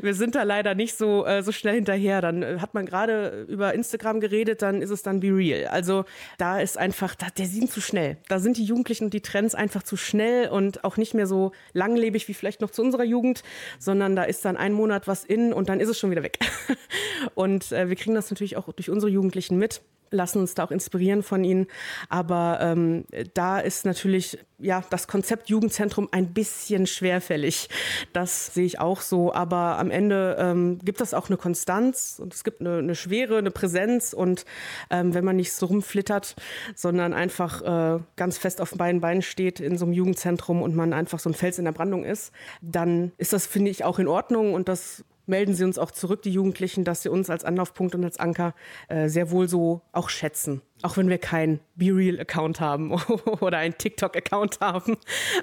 [0.00, 2.20] wir sind da leider nicht so, äh, so schnell hinterher.
[2.20, 5.66] Dann äh, hat man gerade über Instagram geredet, dann ist es dann Be Real.
[5.66, 6.04] Also
[6.38, 8.16] da ist einfach, da, der sind zu schnell.
[8.28, 11.52] Da sind die Jugendlichen und die Trends einfach zu schnell und auch nicht mehr so
[11.82, 13.42] langlebig wie vielleicht noch zu unserer Jugend,
[13.78, 16.38] sondern da ist dann ein Monat was in und dann ist es schon wieder weg.
[17.34, 19.80] Und äh, wir kriegen das natürlich auch durch unsere Jugendlichen mit.
[20.12, 21.66] Lassen uns da auch inspirieren von ihnen.
[22.08, 27.68] Aber ähm, da ist natürlich ja das Konzept Jugendzentrum ein bisschen schwerfällig.
[28.12, 29.34] Das sehe ich auch so.
[29.34, 33.38] Aber am Ende ähm, gibt es auch eine Konstanz und es gibt eine, eine Schwere,
[33.38, 34.12] eine Präsenz.
[34.12, 34.44] Und
[34.90, 36.36] ähm, wenn man nicht so rumflittert,
[36.74, 37.62] sondern einfach
[37.98, 41.30] äh, ganz fest auf beiden Beinen steht in so einem Jugendzentrum und man einfach so
[41.30, 44.68] ein Fels in der Brandung ist, dann ist das, finde ich, auch in Ordnung und
[44.68, 48.18] das melden sie uns auch zurück, die Jugendlichen, dass sie uns als Anlaufpunkt und als
[48.18, 48.54] Anker
[48.88, 50.62] äh, sehr wohl so auch schätzen.
[50.82, 52.92] Auch wenn wir keinen BeReal-Account haben
[53.40, 54.96] oder einen TikTok-Account haben.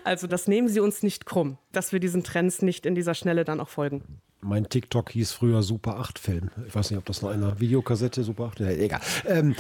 [0.04, 3.46] Also das nehmen sie uns nicht krumm, dass wir diesen Trends nicht in dieser Schnelle
[3.46, 4.04] dann auch folgen.
[4.42, 6.50] Mein TikTok hieß früher Super 8 Film.
[6.66, 9.02] Ich weiß nicht, ob das noch einer Videokassette Super 8 nee, egal.
[9.26, 9.54] Ähm,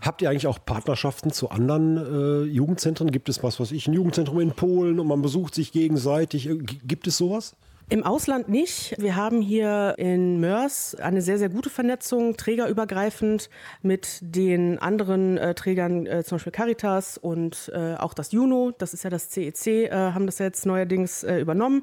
[0.00, 3.12] habt ihr eigentlich auch Partnerschaften zu anderen äh, Jugendzentren?
[3.12, 6.48] Gibt es was, was ich, ein Jugendzentrum in Polen und man besucht sich gegenseitig?
[6.48, 7.54] Äh, Gibt es sowas?
[7.90, 8.94] Im Ausland nicht.
[8.98, 13.50] Wir haben hier in Mörs eine sehr, sehr gute Vernetzung, trägerübergreifend
[13.82, 18.94] mit den anderen äh, Trägern, äh, zum Beispiel Caritas und äh, auch das Juno, das
[18.94, 21.82] ist ja das CEC, äh, haben das jetzt neuerdings äh, übernommen.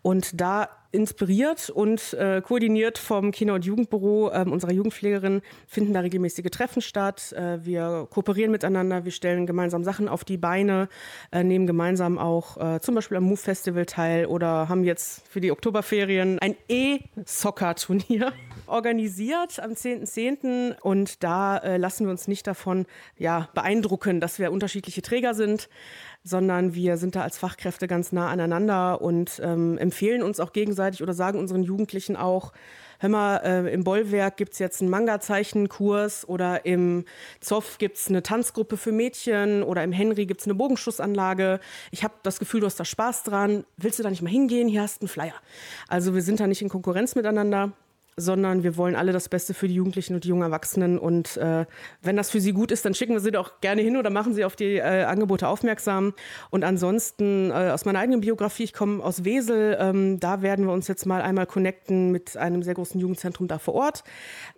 [0.00, 6.00] Und da inspiriert und äh, koordiniert vom Kinder- und Jugendbüro ähm, unserer Jugendpflegerin finden da
[6.00, 7.32] regelmäßige Treffen statt.
[7.32, 10.88] Äh, wir kooperieren miteinander, wir stellen gemeinsam Sachen auf die Beine,
[11.32, 15.40] äh, nehmen gemeinsam auch äh, zum Beispiel am Move Festival teil oder haben jetzt für
[15.40, 18.32] die Oktoberferien ein E-Soccer-Turnier
[18.72, 20.80] organisiert am 10.10.
[20.80, 22.86] und da äh, lassen wir uns nicht davon
[23.18, 25.68] ja, beeindrucken, dass wir unterschiedliche Träger sind,
[26.24, 31.02] sondern wir sind da als Fachkräfte ganz nah aneinander und ähm, empfehlen uns auch gegenseitig
[31.02, 32.52] oder sagen unseren Jugendlichen auch,
[33.00, 37.04] hör mal, äh, im Bollwerk gibt's jetzt einen Manga-Zeichenkurs oder im
[37.40, 41.60] Zoff gibt's eine Tanzgruppe für Mädchen oder im Henry gibt's eine Bogenschussanlage.
[41.90, 43.64] Ich habe das Gefühl, du hast da Spaß dran.
[43.76, 44.68] Willst du da nicht mal hingehen?
[44.68, 45.34] Hier hast du einen Flyer.
[45.88, 47.72] Also wir sind da nicht in Konkurrenz miteinander
[48.16, 50.98] sondern wir wollen alle das Beste für die Jugendlichen und die jungen Erwachsenen.
[50.98, 51.64] Und äh,
[52.02, 54.34] wenn das für sie gut ist, dann schicken wir sie doch gerne hin oder machen
[54.34, 56.12] sie auf die äh, Angebote aufmerksam.
[56.50, 60.72] Und ansonsten äh, aus meiner eigenen Biografie, ich komme aus Wesel, ähm, da werden wir
[60.72, 64.04] uns jetzt mal einmal connecten mit einem sehr großen Jugendzentrum da vor Ort,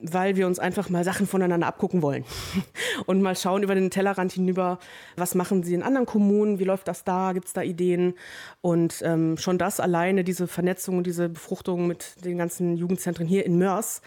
[0.01, 2.25] weil wir uns einfach mal Sachen voneinander abgucken wollen
[3.07, 4.79] und mal schauen über den Tellerrand hinüber,
[5.17, 8.15] was machen sie in anderen Kommunen, wie läuft das da, gibt es da Ideen.
[8.63, 13.44] Und ähm, schon das alleine, diese Vernetzung und diese Befruchtung mit den ganzen Jugendzentren hier
[13.45, 14.03] in Mörs,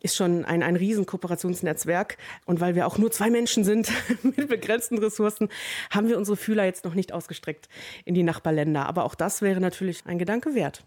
[0.00, 2.16] ist schon ein, ein riesen Kooperationsnetzwerk.
[2.44, 3.90] Und weil wir auch nur zwei Menschen sind
[4.22, 5.48] mit begrenzten Ressourcen,
[5.90, 7.68] haben wir unsere Fühler jetzt noch nicht ausgestreckt
[8.04, 8.86] in die Nachbarländer.
[8.86, 10.82] Aber auch das wäre natürlich ein Gedanke wert.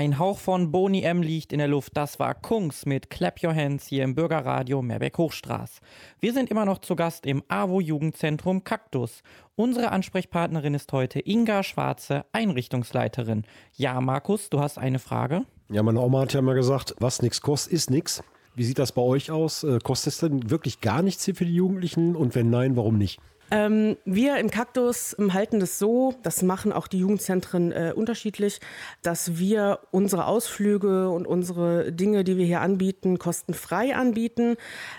[0.00, 1.94] Ein Hauch von Boni M liegt in der Luft.
[1.94, 5.80] Das war Kungs mit Clap Your Hands hier im Bürgerradio Meerbeck-Hochstraß.
[6.20, 9.22] Wir sind immer noch zu Gast im AWO Jugendzentrum Kaktus.
[9.56, 13.44] Unsere Ansprechpartnerin ist heute Inga Schwarze, Einrichtungsleiterin.
[13.76, 15.44] Ja, Markus, du hast eine Frage?
[15.68, 18.22] Ja, meine Oma hat ja mal gesagt, was nichts kostet, ist nichts.
[18.54, 19.64] Wie sieht das bei euch aus?
[19.64, 22.16] Äh, Kostet es denn wirklich gar nichts hier für die Jugendlichen?
[22.16, 23.20] Und wenn nein, warum nicht?
[23.50, 28.60] Ähm, wir im Kaktus halten das so, das machen auch die Jugendzentren äh, unterschiedlich,
[29.02, 34.56] dass wir unsere Ausflüge und unsere Dinge, die wir hier anbieten, kostenfrei anbieten.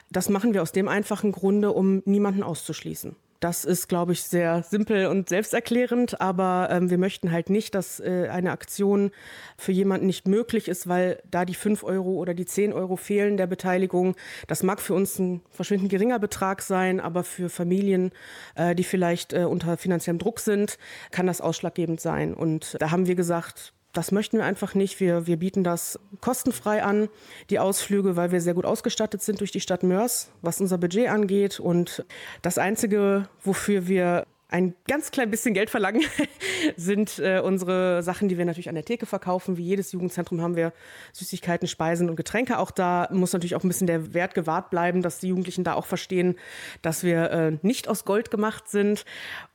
[0.10, 3.16] Das machen wir aus dem einfachen Grunde, um niemanden auszuschließen.
[3.42, 8.00] Das ist, glaube ich, sehr simpel und selbsterklärend, aber ähm, wir möchten halt nicht, dass
[8.00, 9.10] äh, eine Aktion
[9.58, 13.38] für jemanden nicht möglich ist, weil da die 5 Euro oder die 10 Euro fehlen
[13.38, 14.16] der Beteiligung.
[14.46, 18.12] Das mag für uns ein verschwindend geringer Betrag sein, aber für Familien,
[18.54, 20.78] äh, die vielleicht äh, unter finanziellem Druck sind,
[21.10, 22.36] kann das ausschlaggebend sein.
[22.36, 25.00] Und da haben wir gesagt, das möchten wir einfach nicht.
[25.00, 27.10] Wir, wir bieten das kostenfrei an,
[27.50, 31.10] die Ausflüge, weil wir sehr gut ausgestattet sind durch die Stadt Mörs, was unser Budget
[31.10, 31.60] angeht.
[31.60, 32.06] Und
[32.42, 36.04] das Einzige, wofür wir ein ganz klein bisschen Geld verlangen,
[36.76, 39.58] sind äh, unsere Sachen, die wir natürlich an der Theke verkaufen.
[39.58, 40.74] Wie jedes Jugendzentrum haben wir
[41.14, 42.60] Süßigkeiten, Speisen und Getränke.
[42.60, 45.74] Auch da muss natürlich auch ein bisschen der Wert gewahrt bleiben, dass die Jugendlichen da
[45.74, 46.36] auch verstehen,
[46.82, 49.06] dass wir äh, nicht aus Gold gemacht sind.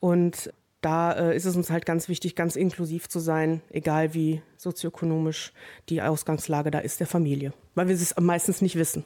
[0.00, 0.50] Und
[0.86, 5.52] da äh, ist es uns halt ganz wichtig, ganz inklusiv zu sein, egal wie sozioökonomisch
[5.88, 9.04] die Ausgangslage da ist der Familie, weil wir es meistens nicht wissen.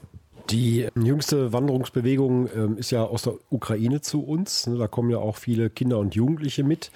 [0.51, 4.67] Die jüngste Wanderungsbewegung ähm, ist ja aus der Ukraine zu uns.
[4.67, 6.91] Ne, Da kommen ja auch viele Kinder und Jugendliche mit.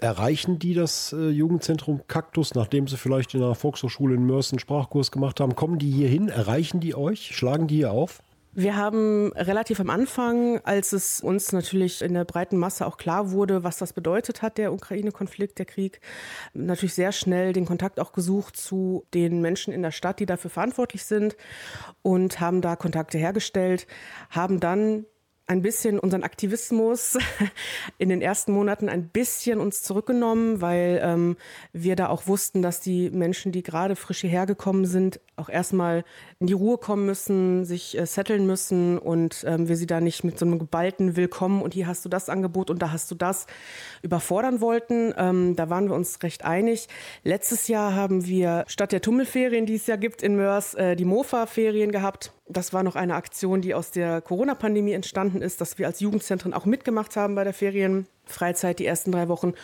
[0.00, 4.58] Erreichen die das äh, Jugendzentrum Kaktus, nachdem sie vielleicht in der Volkshochschule in Mörs einen
[4.58, 5.54] Sprachkurs gemacht haben?
[5.54, 6.28] Kommen die hier hin?
[6.28, 7.36] Erreichen die euch?
[7.36, 8.20] Schlagen die hier auf?
[8.56, 13.32] Wir haben relativ am Anfang, als es uns natürlich in der breiten Masse auch klar
[13.32, 16.00] wurde, was das bedeutet hat, der Ukraine-Konflikt, der Krieg,
[16.52, 20.50] natürlich sehr schnell den Kontakt auch gesucht zu den Menschen in der Stadt, die dafür
[20.50, 21.36] verantwortlich sind
[22.02, 23.88] und haben da Kontakte hergestellt,
[24.30, 25.04] haben dann
[25.46, 27.18] ein bisschen unseren Aktivismus
[27.98, 31.36] in den ersten Monaten ein bisschen uns zurückgenommen, weil ähm,
[31.72, 36.04] wir da auch wussten, dass die Menschen, die gerade frisch hierher gekommen sind, auch erstmal
[36.38, 40.24] in die Ruhe kommen müssen, sich äh, setteln müssen und ähm, wir sie da nicht
[40.24, 43.14] mit so einem geballten Willkommen und hier hast du das Angebot und da hast du
[43.14, 43.46] das
[44.02, 45.12] überfordern wollten.
[45.16, 46.88] Ähm, da waren wir uns recht einig.
[47.22, 51.04] Letztes Jahr haben wir statt der Tummelferien, die es ja gibt in Mörs, äh, die
[51.04, 52.32] Mofa-Ferien gehabt.
[52.46, 56.54] Das war noch eine Aktion, die aus der Corona-Pandemie entstanden ist, dass wir als Jugendzentren
[56.54, 57.54] auch mitgemacht haben bei der
[58.26, 59.54] Ferienfreizeit die ersten drei Wochen.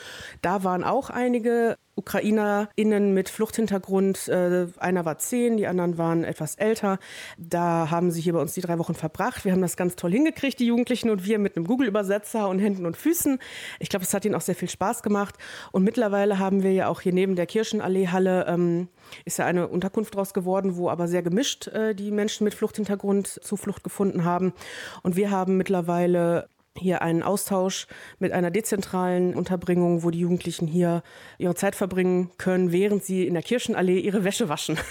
[0.43, 4.29] Da waren auch einige UkrainerInnen mit Fluchthintergrund.
[4.29, 6.99] Äh, einer war zehn, die anderen waren etwas älter.
[7.37, 9.45] Da haben sie hier bei uns die drei Wochen verbracht.
[9.45, 12.87] Wir haben das ganz toll hingekriegt, die Jugendlichen und wir mit einem Google-Übersetzer und Händen
[12.87, 13.39] und Füßen.
[13.81, 15.35] Ich glaube, es hat ihnen auch sehr viel Spaß gemacht.
[15.73, 18.89] Und mittlerweile haben wir ja auch hier neben der Kirchenallee-Halle ähm,
[19.25, 23.27] ist ja eine Unterkunft draus geworden, wo aber sehr gemischt äh, die Menschen mit Fluchthintergrund
[23.27, 24.55] Zuflucht gefunden haben.
[25.03, 27.87] Und wir haben mittlerweile hier einen Austausch
[28.21, 31.03] mit einer dezentralen Unterbringung, wo die Jugendlichen hier
[31.37, 34.79] ihre Zeit verbringen können, während sie in der Kirchenallee ihre Wäsche waschen.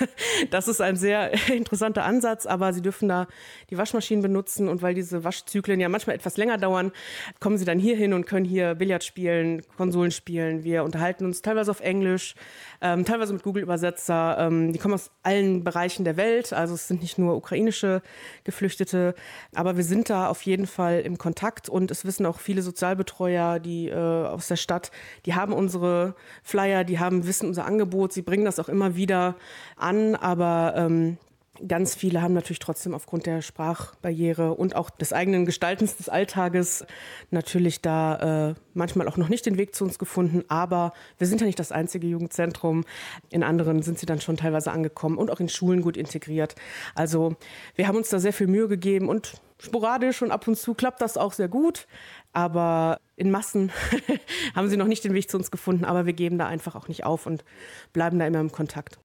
[0.52, 3.28] Das ist ein sehr interessanter Ansatz, aber sie dürfen da
[3.70, 6.92] die Waschmaschinen benutzen und weil diese Waschzyklen ja manchmal etwas länger dauern,
[7.40, 10.64] kommen sie dann hier hin und können hier Billard spielen, Konsolen spielen.
[10.64, 12.36] Wir unterhalten uns teilweise auf Englisch,
[12.82, 14.38] ähm, teilweise mit Google-Übersetzer.
[14.40, 18.02] Ähm, die kommen aus allen Bereichen der Welt, also es sind nicht nur ukrainische
[18.44, 19.16] Geflüchtete,
[19.54, 21.70] aber wir sind da auf jeden Fall im Kontakt.
[21.70, 24.92] Und es wissen auch viele Sozialbetreuer, die äh, aus der Stadt,
[25.26, 29.36] die haben unsere Flyer, die haben wissen unser Angebot, sie bringen das auch immer wieder
[29.76, 31.18] an, aber ähm,
[31.68, 36.86] Ganz viele haben natürlich trotzdem aufgrund der Sprachbarriere und auch des eigenen Gestaltens des Alltages
[37.32, 40.44] natürlich da äh, manchmal auch noch nicht den Weg zu uns gefunden.
[40.48, 42.86] Aber wir sind ja nicht das einzige Jugendzentrum.
[43.30, 46.56] In anderen sind sie dann schon teilweise angekommen und auch in Schulen gut integriert.
[46.96, 47.36] Also
[47.76, 51.02] wir haben uns da sehr viel Mühe gegeben und sporadisch und ab und zu klappt
[51.02, 51.88] das auch sehr gut.
[52.32, 53.72] Aber in Massen
[54.56, 55.84] haben sie noch nicht den Weg zu uns gefunden.
[55.84, 57.44] Aber wir geben da einfach auch nicht auf und
[57.92, 58.98] bleiben da immer im Kontakt.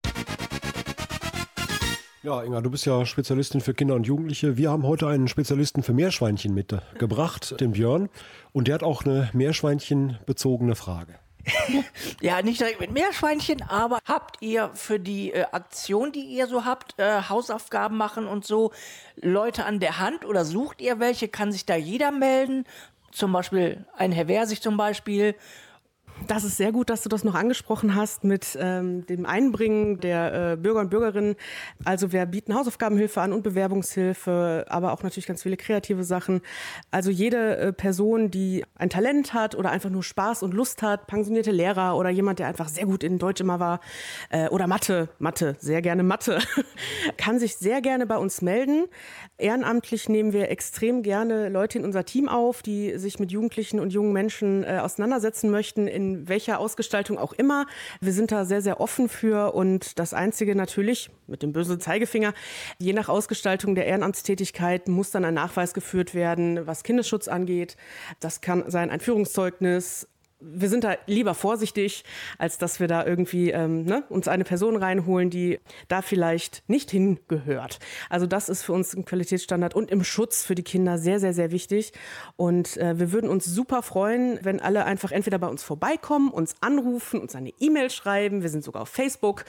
[2.24, 4.56] Ja, Inga, du bist ja Spezialistin für Kinder und Jugendliche.
[4.56, 8.08] Wir haben heute einen Spezialisten für Meerschweinchen mitgebracht, den Björn.
[8.52, 11.16] Und der hat auch eine Meerschweinchen-bezogene Frage.
[12.22, 16.64] Ja, nicht direkt mit Meerschweinchen, aber habt ihr für die äh, Aktion, die ihr so
[16.64, 18.72] habt, äh, Hausaufgaben machen und so,
[19.16, 21.28] Leute an der Hand oder sucht ihr welche?
[21.28, 22.64] Kann sich da jeder melden?
[23.12, 25.34] Zum Beispiel ein Herr Versich zum Beispiel.
[26.26, 30.52] Das ist sehr gut, dass du das noch angesprochen hast mit ähm, dem Einbringen der
[30.52, 31.34] äh, Bürger und Bürgerinnen.
[31.84, 36.40] Also wir bieten Hausaufgabenhilfe an und Bewerbungshilfe, aber auch natürlich ganz viele kreative Sachen.
[36.90, 41.08] Also jede äh, Person, die ein Talent hat oder einfach nur Spaß und Lust hat,
[41.08, 43.80] pensionierte Lehrer oder jemand, der einfach sehr gut in Deutsch immer war
[44.30, 46.38] äh, oder Mathe, Mathe, sehr gerne Mathe,
[47.18, 48.86] kann sich sehr gerne bei uns melden.
[49.36, 53.92] Ehrenamtlich nehmen wir extrem gerne Leute in unser Team auf, die sich mit Jugendlichen und
[53.92, 57.66] jungen Menschen äh, auseinandersetzen möchten, in welcher Ausgestaltung auch immer.
[58.00, 62.34] Wir sind da sehr, sehr offen für und das Einzige natürlich mit dem bösen Zeigefinger,
[62.78, 67.76] je nach Ausgestaltung der Ehrenamtstätigkeit muss dann ein Nachweis geführt werden, was Kindesschutz angeht.
[68.20, 70.08] Das kann sein ein Führungszeugnis,
[70.52, 72.04] wir sind da lieber vorsichtig,
[72.38, 76.90] als dass wir da irgendwie ähm, ne, uns eine Person reinholen, die da vielleicht nicht
[76.90, 77.78] hingehört.
[78.10, 81.34] Also das ist für uns ein Qualitätsstandard und im Schutz für die Kinder sehr, sehr,
[81.34, 81.92] sehr wichtig.
[82.36, 86.54] Und äh, wir würden uns super freuen, wenn alle einfach entweder bei uns vorbeikommen, uns
[86.60, 88.42] anrufen, uns eine E-Mail schreiben.
[88.42, 89.44] Wir sind sogar auf Facebook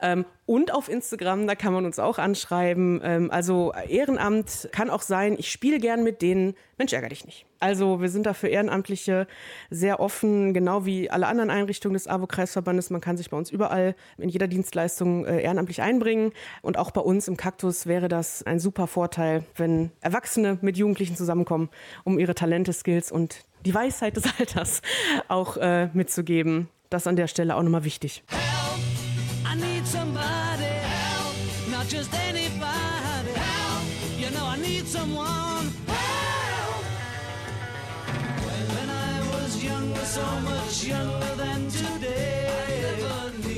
[0.00, 3.00] ähm, und auf Instagram, da kann man uns auch anschreiben.
[3.04, 7.46] Ähm, also Ehrenamt kann auch sein, ich spiele gern mit denen, Mensch, ärger dich nicht.
[7.60, 9.28] Also wir sind da für Ehrenamtliche
[9.70, 12.90] sehr offen, genau wie alle anderen Einrichtungen des AWO-Kreisverbandes.
[12.90, 16.32] Man kann sich bei uns überall in jeder Dienstleistung äh, ehrenamtlich einbringen.
[16.62, 21.14] Und auch bei uns im Kaktus wäre das ein super Vorteil, wenn Erwachsene mit Jugendlichen
[21.14, 21.68] zusammenkommen,
[22.02, 24.82] um ihre Talente, Skills und die Weisheit des Alters
[25.28, 26.68] auch äh, mitzugeben.
[26.88, 28.24] Das an der Stelle auch nochmal wichtig.
[40.10, 42.50] So much younger than today,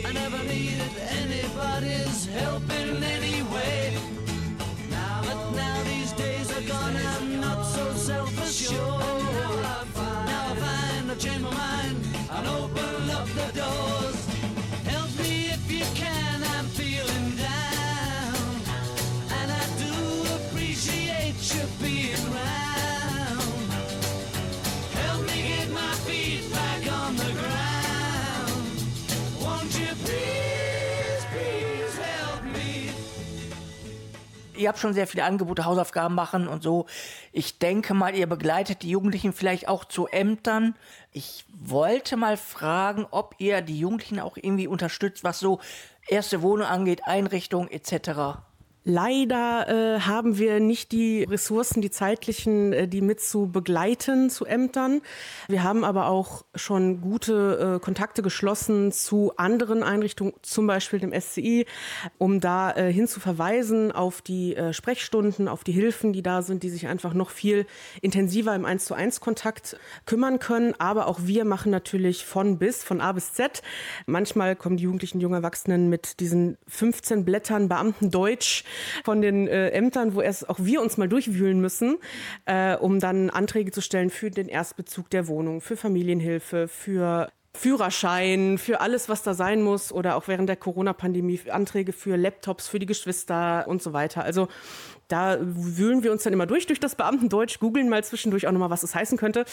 [0.04, 0.92] I never needed
[1.22, 3.21] anybody's help in any
[34.62, 36.86] Ihr habt schon sehr viele Angebote, Hausaufgaben machen und so.
[37.32, 40.76] Ich denke mal, ihr begleitet die Jugendlichen vielleicht auch zu Ämtern.
[41.10, 45.58] Ich wollte mal fragen, ob ihr die Jugendlichen auch irgendwie unterstützt, was so
[46.06, 48.38] erste Wohnung angeht, Einrichtung etc.
[48.84, 54.44] Leider äh, haben wir nicht die Ressourcen, die zeitlichen, äh, die mit zu begleiten zu
[54.44, 55.02] Ämtern.
[55.46, 61.12] Wir haben aber auch schon gute äh, Kontakte geschlossen zu anderen Einrichtungen, zum Beispiel dem
[61.12, 61.64] SCI,
[62.18, 66.42] um da äh, hin zu verweisen auf die äh, Sprechstunden, auf die Hilfen, die da
[66.42, 67.66] sind, die sich einfach noch viel
[68.00, 69.76] intensiver im 1 zu 1 Kontakt
[70.06, 70.74] kümmern können.
[70.80, 73.62] Aber auch wir machen natürlich von bis, von A bis Z.
[74.06, 78.64] Manchmal kommen die Jugendlichen, jungen Erwachsenen mit diesen 15 Blättern Beamtendeutsch
[79.04, 81.98] von den äh, Ämtern, wo erst auch wir uns mal durchwühlen müssen,
[82.46, 88.56] äh, um dann Anträge zu stellen für den Erstbezug der Wohnung, für Familienhilfe, für Führerschein,
[88.56, 92.78] für alles, was da sein muss oder auch während der Corona-Pandemie Anträge für Laptops, für
[92.78, 94.24] die Geschwister und so weiter.
[94.24, 94.48] Also
[95.08, 98.70] da wühlen wir uns dann immer durch, durch das Beamtendeutsch, googeln mal zwischendurch auch nochmal,
[98.70, 99.44] was es heißen könnte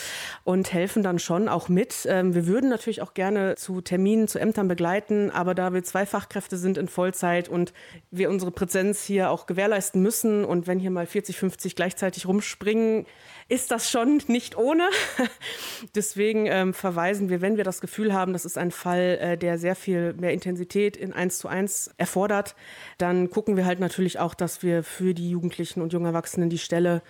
[0.44, 2.08] und helfen dann schon auch mit.
[2.10, 6.06] Ähm, wir würden natürlich auch gerne zu Terminen, zu Ämtern begleiten, aber da wir zwei
[6.06, 7.74] Fachkräfte sind in Vollzeit und
[8.12, 13.06] wir unsere Präsenz hier auch gewährleisten müssen und wenn hier mal 40, 50 gleichzeitig rumspringen,
[13.50, 14.90] ist das schon nicht ohne.
[15.96, 19.58] Deswegen ähm, verweisen wir, wenn wir das Gefühl haben, das ist ein Fall, äh, der
[19.58, 22.56] sehr viel mehr Intensität in 1 zu 1 erfordert,
[23.00, 26.60] dann gucken wir halt natürlich auch, dass wir für die Jugendlichen und jungen Erwachsenen die
[26.60, 27.02] Stelle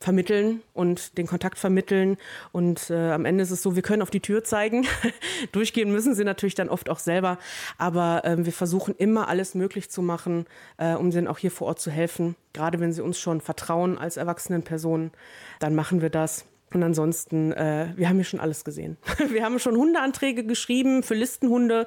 [0.00, 2.16] vermitteln und den Kontakt vermitteln.
[2.52, 4.86] Und äh, am Ende ist es so, wir können auf die Tür zeigen.
[5.52, 7.38] Durchgehen müssen sie natürlich dann oft auch selber.
[7.78, 10.46] Aber ähm, wir versuchen immer alles möglich zu machen,
[10.76, 12.36] äh, um denen auch hier vor Ort zu helfen.
[12.52, 15.10] Gerade wenn sie uns schon vertrauen als erwachsenen Personen,
[15.58, 16.44] dann machen wir das.
[16.72, 18.98] Und ansonsten, äh, wir haben hier schon alles gesehen.
[19.30, 21.86] Wir haben schon Hundeanträge geschrieben für Listenhunde.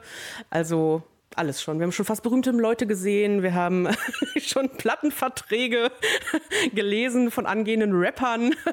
[0.49, 1.03] Also
[1.38, 1.80] alles schon.
[1.80, 3.44] Wir haben schon fast berühmte Leute gesehen.
[3.44, 3.88] Wir haben
[4.38, 5.92] schon Plattenverträge
[6.74, 8.54] gelesen von angehenden Rappern.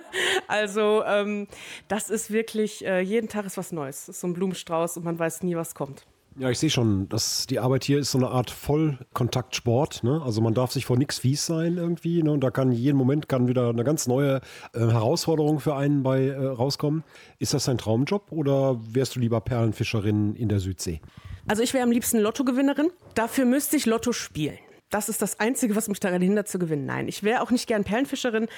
[0.46, 1.46] Also ähm,
[1.88, 4.06] das ist wirklich, äh, jeden Tag ist was Neues.
[4.06, 6.06] Das ist so ein Blumenstrauß und man weiß nie, was kommt.
[6.38, 10.04] Ja, ich sehe schon, dass die Arbeit hier ist so eine Art Vollkontaktsport.
[10.04, 10.22] Ne?
[10.24, 12.22] Also man darf sich vor nichts fies sein irgendwie.
[12.22, 12.30] Ne?
[12.30, 14.40] Und da kann jeden Moment kann wieder eine ganz neue
[14.72, 17.02] äh, Herausforderung für einen bei äh, rauskommen.
[17.40, 21.00] Ist das dein Traumjob oder wärst du lieber Perlenfischerin in der Südsee?
[21.48, 22.90] Also ich wäre am liebsten Lottogewinnerin.
[23.14, 24.58] Dafür müsste ich Lotto spielen.
[24.90, 26.86] Das ist das Einzige, was mich daran hindert zu gewinnen.
[26.86, 28.48] Nein, ich wäre auch nicht gern Perlenfischerin.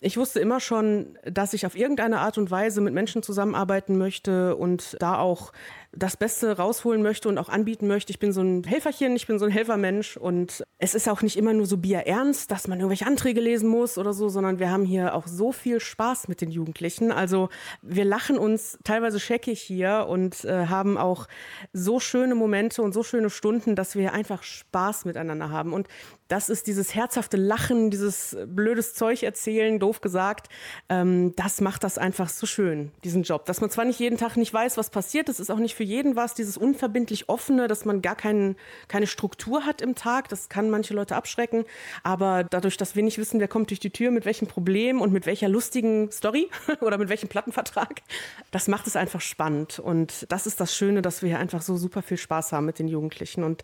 [0.00, 4.56] Ich wusste immer schon, dass ich auf irgendeine Art und Weise mit Menschen zusammenarbeiten möchte
[4.56, 5.52] und da auch
[5.96, 8.10] das Beste rausholen möchte und auch anbieten möchte.
[8.10, 11.36] Ich bin so ein Helferchen, ich bin so ein Helfermensch und es ist auch nicht
[11.36, 14.84] immer nur so bierernst, dass man irgendwelche Anträge lesen muss oder so, sondern wir haben
[14.84, 17.12] hier auch so viel Spaß mit den Jugendlichen.
[17.12, 17.48] Also
[17.82, 21.26] wir lachen uns teilweise scheckig hier und äh, haben auch
[21.72, 25.72] so schöne Momente und so schöne Stunden, dass wir einfach Spaß miteinander haben.
[25.72, 25.88] Und
[26.28, 30.48] das ist dieses herzhafte Lachen, dieses blödes Zeug erzählen, doof doof gesagt.
[30.88, 33.46] Ähm, das macht das einfach so schön, diesen Job.
[33.46, 35.84] Dass man zwar nicht jeden Tag nicht weiß, was passiert, das ist auch nicht für
[35.84, 38.56] jeden was, dieses unverbindlich offene, dass man gar kein,
[38.88, 41.64] keine Struktur hat im Tag, das kann manche Leute abschrecken.
[42.02, 45.12] Aber dadurch, dass wir nicht wissen, wer kommt durch die Tür, mit welchem Problem und
[45.12, 46.48] mit welcher lustigen Story
[46.80, 48.02] oder mit welchem Plattenvertrag,
[48.50, 49.78] das macht es einfach spannend.
[49.78, 52.78] Und das ist das Schöne, dass wir hier einfach so super viel Spaß haben mit
[52.78, 53.44] den Jugendlichen.
[53.44, 53.62] Und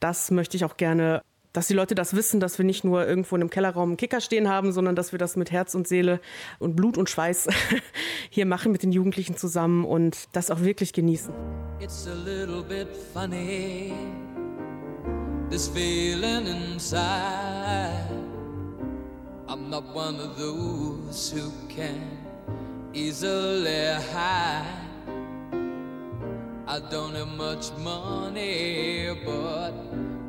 [0.00, 1.22] das möchte ich auch gerne
[1.52, 4.20] dass die Leute das wissen, dass wir nicht nur irgendwo in einem Kellerraum einen Kicker
[4.20, 6.20] stehen haben, sondern dass wir das mit Herz und Seele
[6.58, 7.48] und Blut und Schweiß
[8.30, 11.32] hier machen mit den Jugendlichen zusammen und das auch wirklich genießen.
[11.80, 13.92] It's a little bit funny,
[15.50, 18.08] this feeling inside.
[19.48, 22.00] I'm not one of those who can
[22.94, 24.82] easily hide.
[26.66, 29.74] I don't have much money, but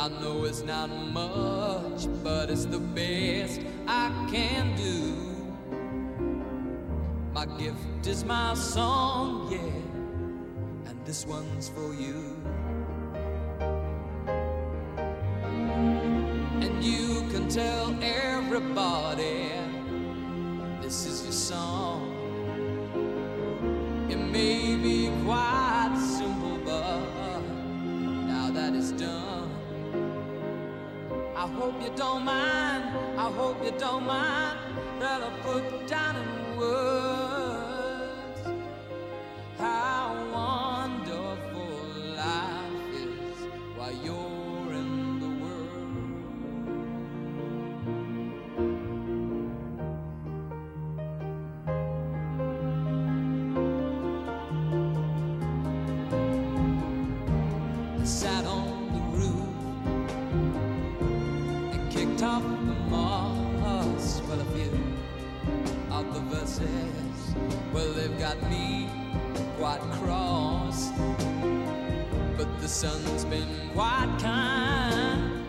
[0.00, 5.12] I know it's not much, but it's the best I can do.
[7.34, 12.34] My gift is my song, yeah, and this one's for you.
[31.56, 32.84] Hope you don't mind.
[33.18, 34.58] I hope you don't mind
[35.00, 37.39] that I put down in words
[67.72, 68.88] well, they've got me
[69.58, 70.90] quite cross.
[72.36, 75.46] But the sun's been quite kind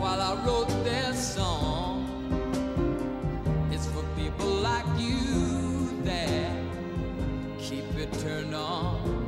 [0.00, 2.08] while I wrote this song.
[3.70, 6.50] It's for people like you that
[7.58, 9.22] keep it turned on.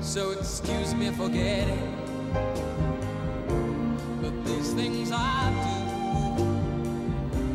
[0.00, 1.96] So excuse me for getting
[4.22, 5.83] But these things I do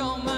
[0.00, 0.29] don't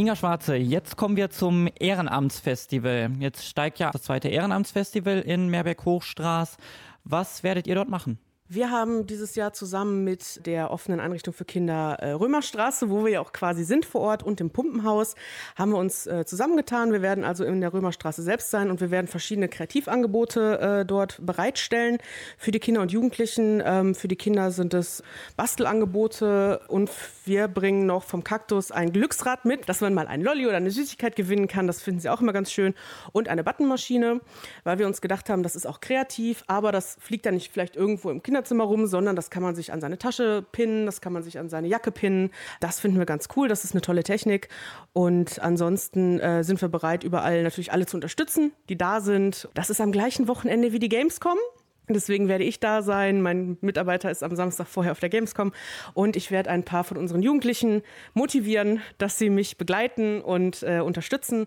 [0.00, 3.10] Inga Schwarze, jetzt kommen wir zum Ehrenamtsfestival.
[3.18, 6.56] Jetzt steigt ja das zweite Ehrenamtsfestival in Meerberg-Hochstraß.
[7.04, 8.18] Was werdet ihr dort machen?
[8.52, 13.12] Wir haben dieses Jahr zusammen mit der offenen Einrichtung für Kinder äh, Römerstraße, wo wir
[13.12, 15.14] ja auch quasi sind vor Ort und dem Pumpenhaus,
[15.54, 16.90] haben wir uns äh, zusammengetan.
[16.90, 21.24] Wir werden also in der Römerstraße selbst sein und wir werden verschiedene Kreativangebote äh, dort
[21.24, 21.98] bereitstellen
[22.38, 23.62] für die Kinder und Jugendlichen.
[23.64, 25.04] Ähm, für die Kinder sind es
[25.36, 26.90] Bastelangebote und
[27.24, 30.72] wir bringen noch vom Kaktus ein Glücksrad mit, dass man mal ein Lolli oder eine
[30.72, 31.68] Süßigkeit gewinnen kann.
[31.68, 32.74] Das finden sie auch immer ganz schön.
[33.12, 34.20] Und eine Buttonmaschine,
[34.64, 37.76] weil wir uns gedacht haben, das ist auch kreativ, aber das fliegt dann nicht vielleicht
[37.76, 41.02] irgendwo im Kinderzimmer Kinderzimmer rum, sondern das kann man sich an seine Tasche pinnen, das
[41.02, 42.30] kann man sich an seine Jacke pinnen.
[42.60, 44.48] Das finden wir ganz cool, das ist eine tolle Technik.
[44.94, 49.48] Und ansonsten äh, sind wir bereit, überall natürlich alle zu unterstützen, die da sind.
[49.52, 51.36] Das ist am gleichen Wochenende wie die Gamescom.
[51.88, 53.20] Deswegen werde ich da sein.
[53.20, 55.52] Mein Mitarbeiter ist am Samstag vorher auf der Gamescom
[55.92, 57.82] und ich werde ein paar von unseren Jugendlichen
[58.14, 61.46] motivieren, dass sie mich begleiten und äh, unterstützen.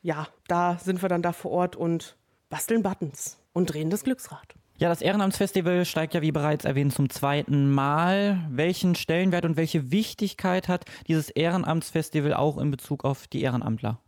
[0.00, 2.16] Ja, da sind wir dann da vor Ort und
[2.48, 4.54] basteln Buttons und drehen das Glücksrad.
[4.80, 8.46] Ja, das Ehrenamtsfestival steigt ja, wie bereits erwähnt, zum zweiten Mal.
[8.48, 13.98] Welchen Stellenwert und welche Wichtigkeit hat dieses Ehrenamtsfestival auch in Bezug auf die Ehrenamtler?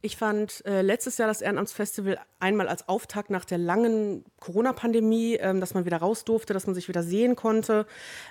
[0.00, 5.58] Ich fand äh, letztes Jahr das Ehrenamtsfestival einmal als Auftakt nach der langen Corona-Pandemie, ähm,
[5.58, 7.84] dass man wieder raus durfte, dass man sich wieder sehen konnte.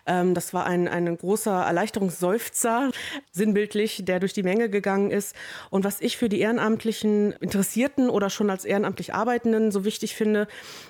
[0.06, 2.92] Ähm, das war ein, ein großer Erleichterungsseufzer,
[3.32, 5.36] sinnbildlich, der durch die Menge gegangen ist.
[5.70, 10.48] Und was ich für die ehrenamtlichen Interessierten oder schon als ehrenamtlich Arbeitenden so wichtig finde,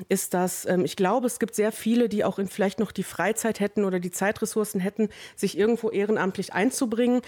[0.09, 3.01] ist, dass ähm, ich glaube, es gibt sehr viele, die auch in vielleicht noch die
[3.01, 7.21] Freizeit hätten oder die Zeitressourcen hätten, sich irgendwo ehrenamtlich einzubringen,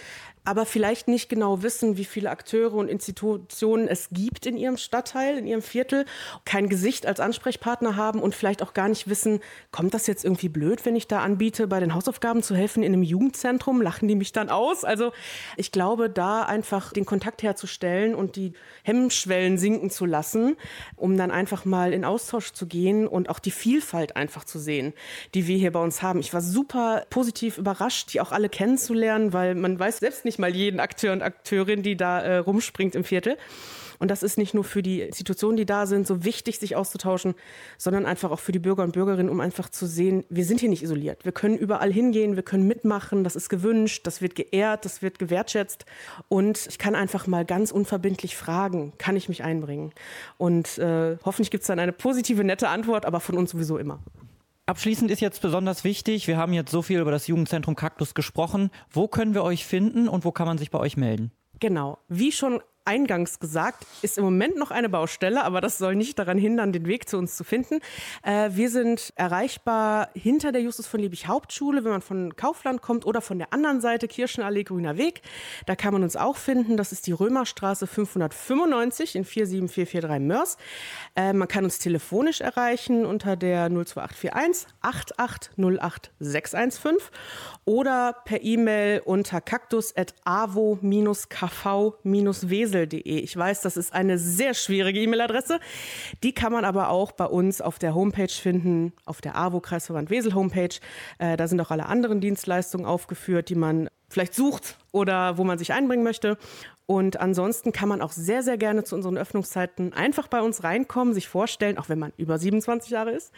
[0.44, 2.90] aber vielleicht nicht genau wissen, wie viele Akteure und
[3.40, 6.06] Institutionen es gibt in ihrem Stadtteil, in ihrem Viertel,
[6.46, 9.40] kein Gesicht als Ansprechpartner haben und vielleicht auch gar nicht wissen,
[9.72, 12.94] kommt das jetzt irgendwie blöd, wenn ich da anbiete, bei den Hausaufgaben zu helfen in
[12.94, 13.82] einem Jugendzentrum?
[13.82, 14.84] Lachen die mich dann aus?
[14.84, 15.12] Also
[15.58, 20.56] ich glaube, da einfach den Kontakt herzustellen und die Hemmschwellen sinken zu lassen,
[20.96, 24.94] um dann einfach mal in Austausch zu gehen und auch die Vielfalt einfach zu sehen,
[25.34, 26.20] die wir hier bei uns haben.
[26.20, 30.54] Ich war super positiv überrascht, die auch alle kennenzulernen, weil man weiß selbst nicht mal
[30.54, 33.29] jeden Akteur und Akteurin, die da äh, rumspringt im Viertel.
[34.00, 37.36] Und das ist nicht nur für die Institutionen, die da sind, so wichtig, sich auszutauschen,
[37.78, 40.70] sondern einfach auch für die Bürger und Bürgerinnen, um einfach zu sehen, wir sind hier
[40.70, 41.26] nicht isoliert.
[41.26, 45.20] Wir können überall hingehen, wir können mitmachen, das ist gewünscht, das wird geehrt, das wird
[45.20, 45.86] gewertschätzt.
[46.30, 49.92] Und ich kann einfach mal ganz unverbindlich fragen, kann ich mich einbringen?
[50.38, 54.00] Und äh, hoffentlich gibt es dann eine positive, nette Antwort, aber von uns sowieso immer.
[54.66, 58.70] Abschließend ist jetzt besonders wichtig, wir haben jetzt so viel über das Jugendzentrum Kaktus gesprochen.
[58.92, 61.32] Wo können wir euch finden und wo kann man sich bei euch melden?
[61.60, 61.98] Genau.
[62.08, 66.40] Wie schon eingangs gesagt, ist im Moment noch eine Baustelle, aber das soll nicht daran
[66.40, 67.82] hindern, den Weg zu uns zu finden.
[68.24, 73.06] Äh, wir sind erreichbar hinter der Justus von Liebig Hauptschule, wenn man von Kaufland kommt
[73.06, 75.22] oder von der anderen Seite Kirchenallee Grüner Weg.
[75.68, 76.78] Da kann man uns auch finden.
[76.78, 80.58] Das ist die Römerstraße 595 in 47443 Mörs.
[81.16, 86.96] Äh, man kann uns telefonisch erreichen unter der 02841 8808615
[87.66, 89.42] oder per E-Mail unter
[92.80, 93.20] kaktus.avo-kv-wesel.de.
[93.20, 95.60] Ich weiß, das ist eine sehr schwierige E-Mail-Adresse.
[96.24, 100.10] Die kann man aber auch bei uns auf der Homepage finden, auf der AWO Kreisverband
[100.10, 100.76] Wesel Homepage.
[101.18, 105.58] Äh, da sind auch alle anderen Dienstleistungen aufgeführt, die man vielleicht sucht oder wo man
[105.58, 106.38] sich einbringen möchte.
[106.86, 111.14] Und ansonsten kann man auch sehr, sehr gerne zu unseren Öffnungszeiten einfach bei uns reinkommen,
[111.14, 113.32] sich vorstellen, auch wenn man über 27 Jahre ist.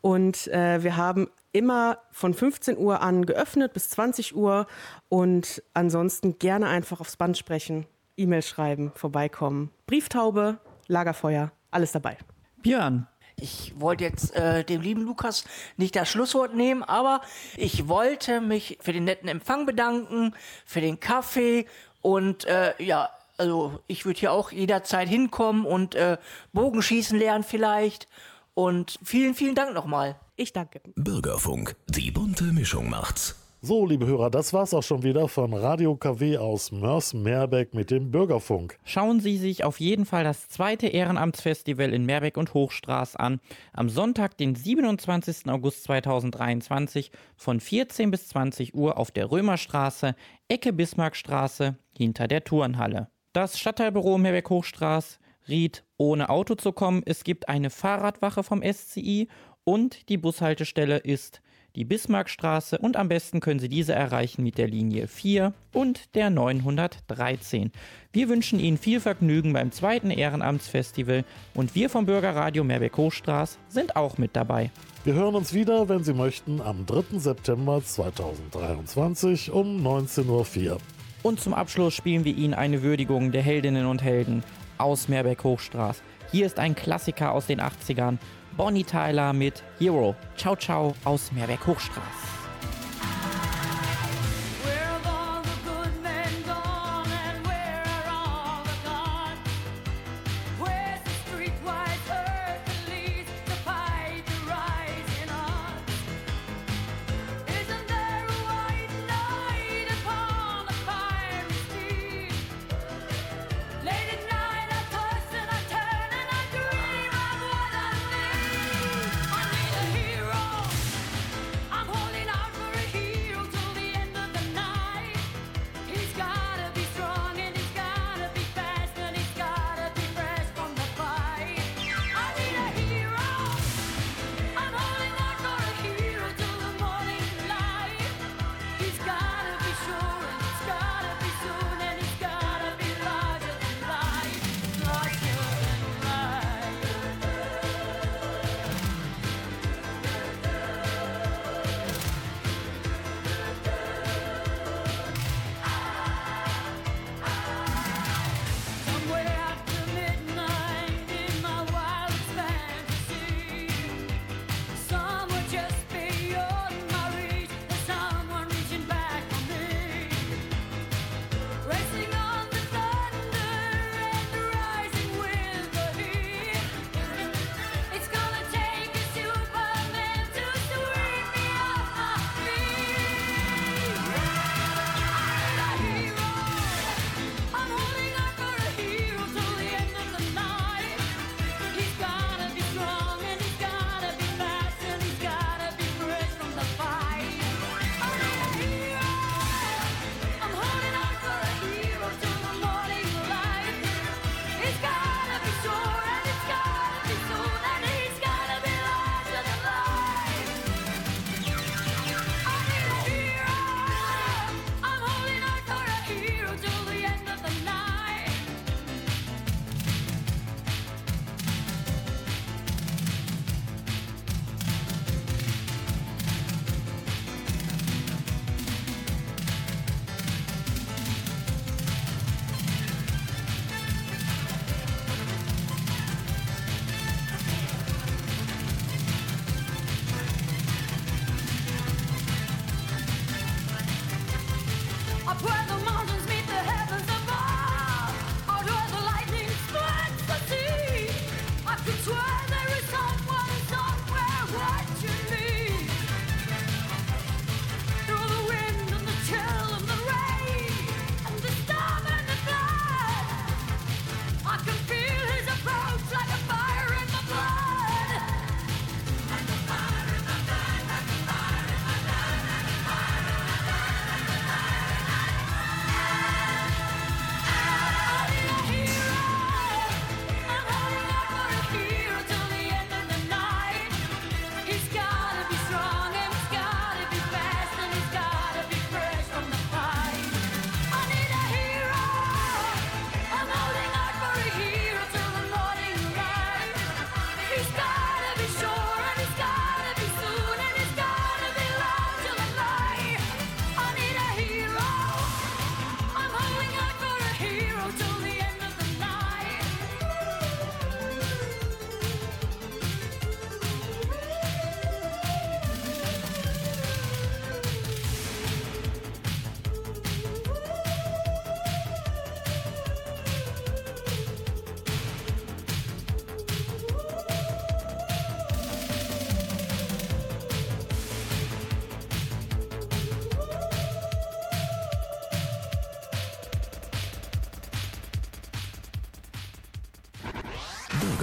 [0.00, 4.66] Und äh, wir haben immer von 15 Uhr an geöffnet bis 20 Uhr
[5.08, 7.86] und ansonsten gerne einfach aufs Band sprechen,
[8.16, 9.70] E-Mail schreiben, vorbeikommen.
[9.86, 10.58] Brieftaube,
[10.88, 12.16] Lagerfeuer, alles dabei.
[12.62, 13.06] Björn,
[13.36, 15.44] Ich wollte jetzt äh, dem lieben Lukas
[15.76, 17.22] nicht das Schlusswort nehmen, aber
[17.56, 20.34] ich wollte mich für den netten Empfang bedanken,
[20.64, 21.66] für den Kaffee
[22.02, 23.08] und äh, ja,
[23.38, 26.18] also ich würde hier auch jederzeit hinkommen und äh,
[26.52, 28.06] Bogenschießen lernen vielleicht.
[28.54, 30.16] Und vielen, vielen Dank nochmal.
[30.36, 30.82] Ich danke.
[30.94, 33.41] Bürgerfunk, die bunte Mischung macht's.
[33.64, 38.10] So, liebe Hörer, das war's auch schon wieder von Radio KW aus Mörs-Merbeck mit dem
[38.10, 38.76] Bürgerfunk.
[38.84, 43.38] schauen Sie sich auf jeden Fall das zweite Ehrenamtsfestival in Meerbeck und Hochstraß an.
[43.72, 45.48] Am Sonntag, den 27.
[45.48, 50.16] August 2023 von 14 bis 20 Uhr auf der Römerstraße,
[50.48, 53.10] Ecke Bismarckstraße, hinter der Turnhalle.
[53.32, 57.04] Das Stadtteilbüro Meerbeck Hochstraß riet, ohne Auto zu kommen.
[57.06, 59.28] Es gibt eine Fahrradwache vom SCI
[59.62, 61.42] und die Bushaltestelle ist
[61.74, 66.30] die Bismarckstraße und am besten können Sie diese erreichen mit der Linie 4 und der
[66.30, 67.72] 913.
[68.12, 73.96] Wir wünschen Ihnen viel Vergnügen beim zweiten Ehrenamtsfestival und wir vom Bürgerradio Meerbeck Hochstraß sind
[73.96, 74.70] auch mit dabei.
[75.04, 77.18] Wir hören uns wieder, wenn Sie möchten, am 3.
[77.18, 80.78] September 2023 um 19.04 Uhr.
[81.22, 84.44] Und zum Abschluss spielen wir Ihnen eine Würdigung der Heldinnen und Helden
[84.78, 86.02] aus Meerbeck Hochstraß.
[86.30, 88.18] Hier ist ein Klassiker aus den 80ern.
[88.56, 90.14] Bonnie Tyler mit Hero.
[90.36, 92.41] Ciao, ciao aus Meerbeck Hochstraß.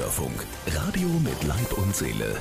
[0.10, 2.36] Bürgerfunk, Radio mit Leib und Seele.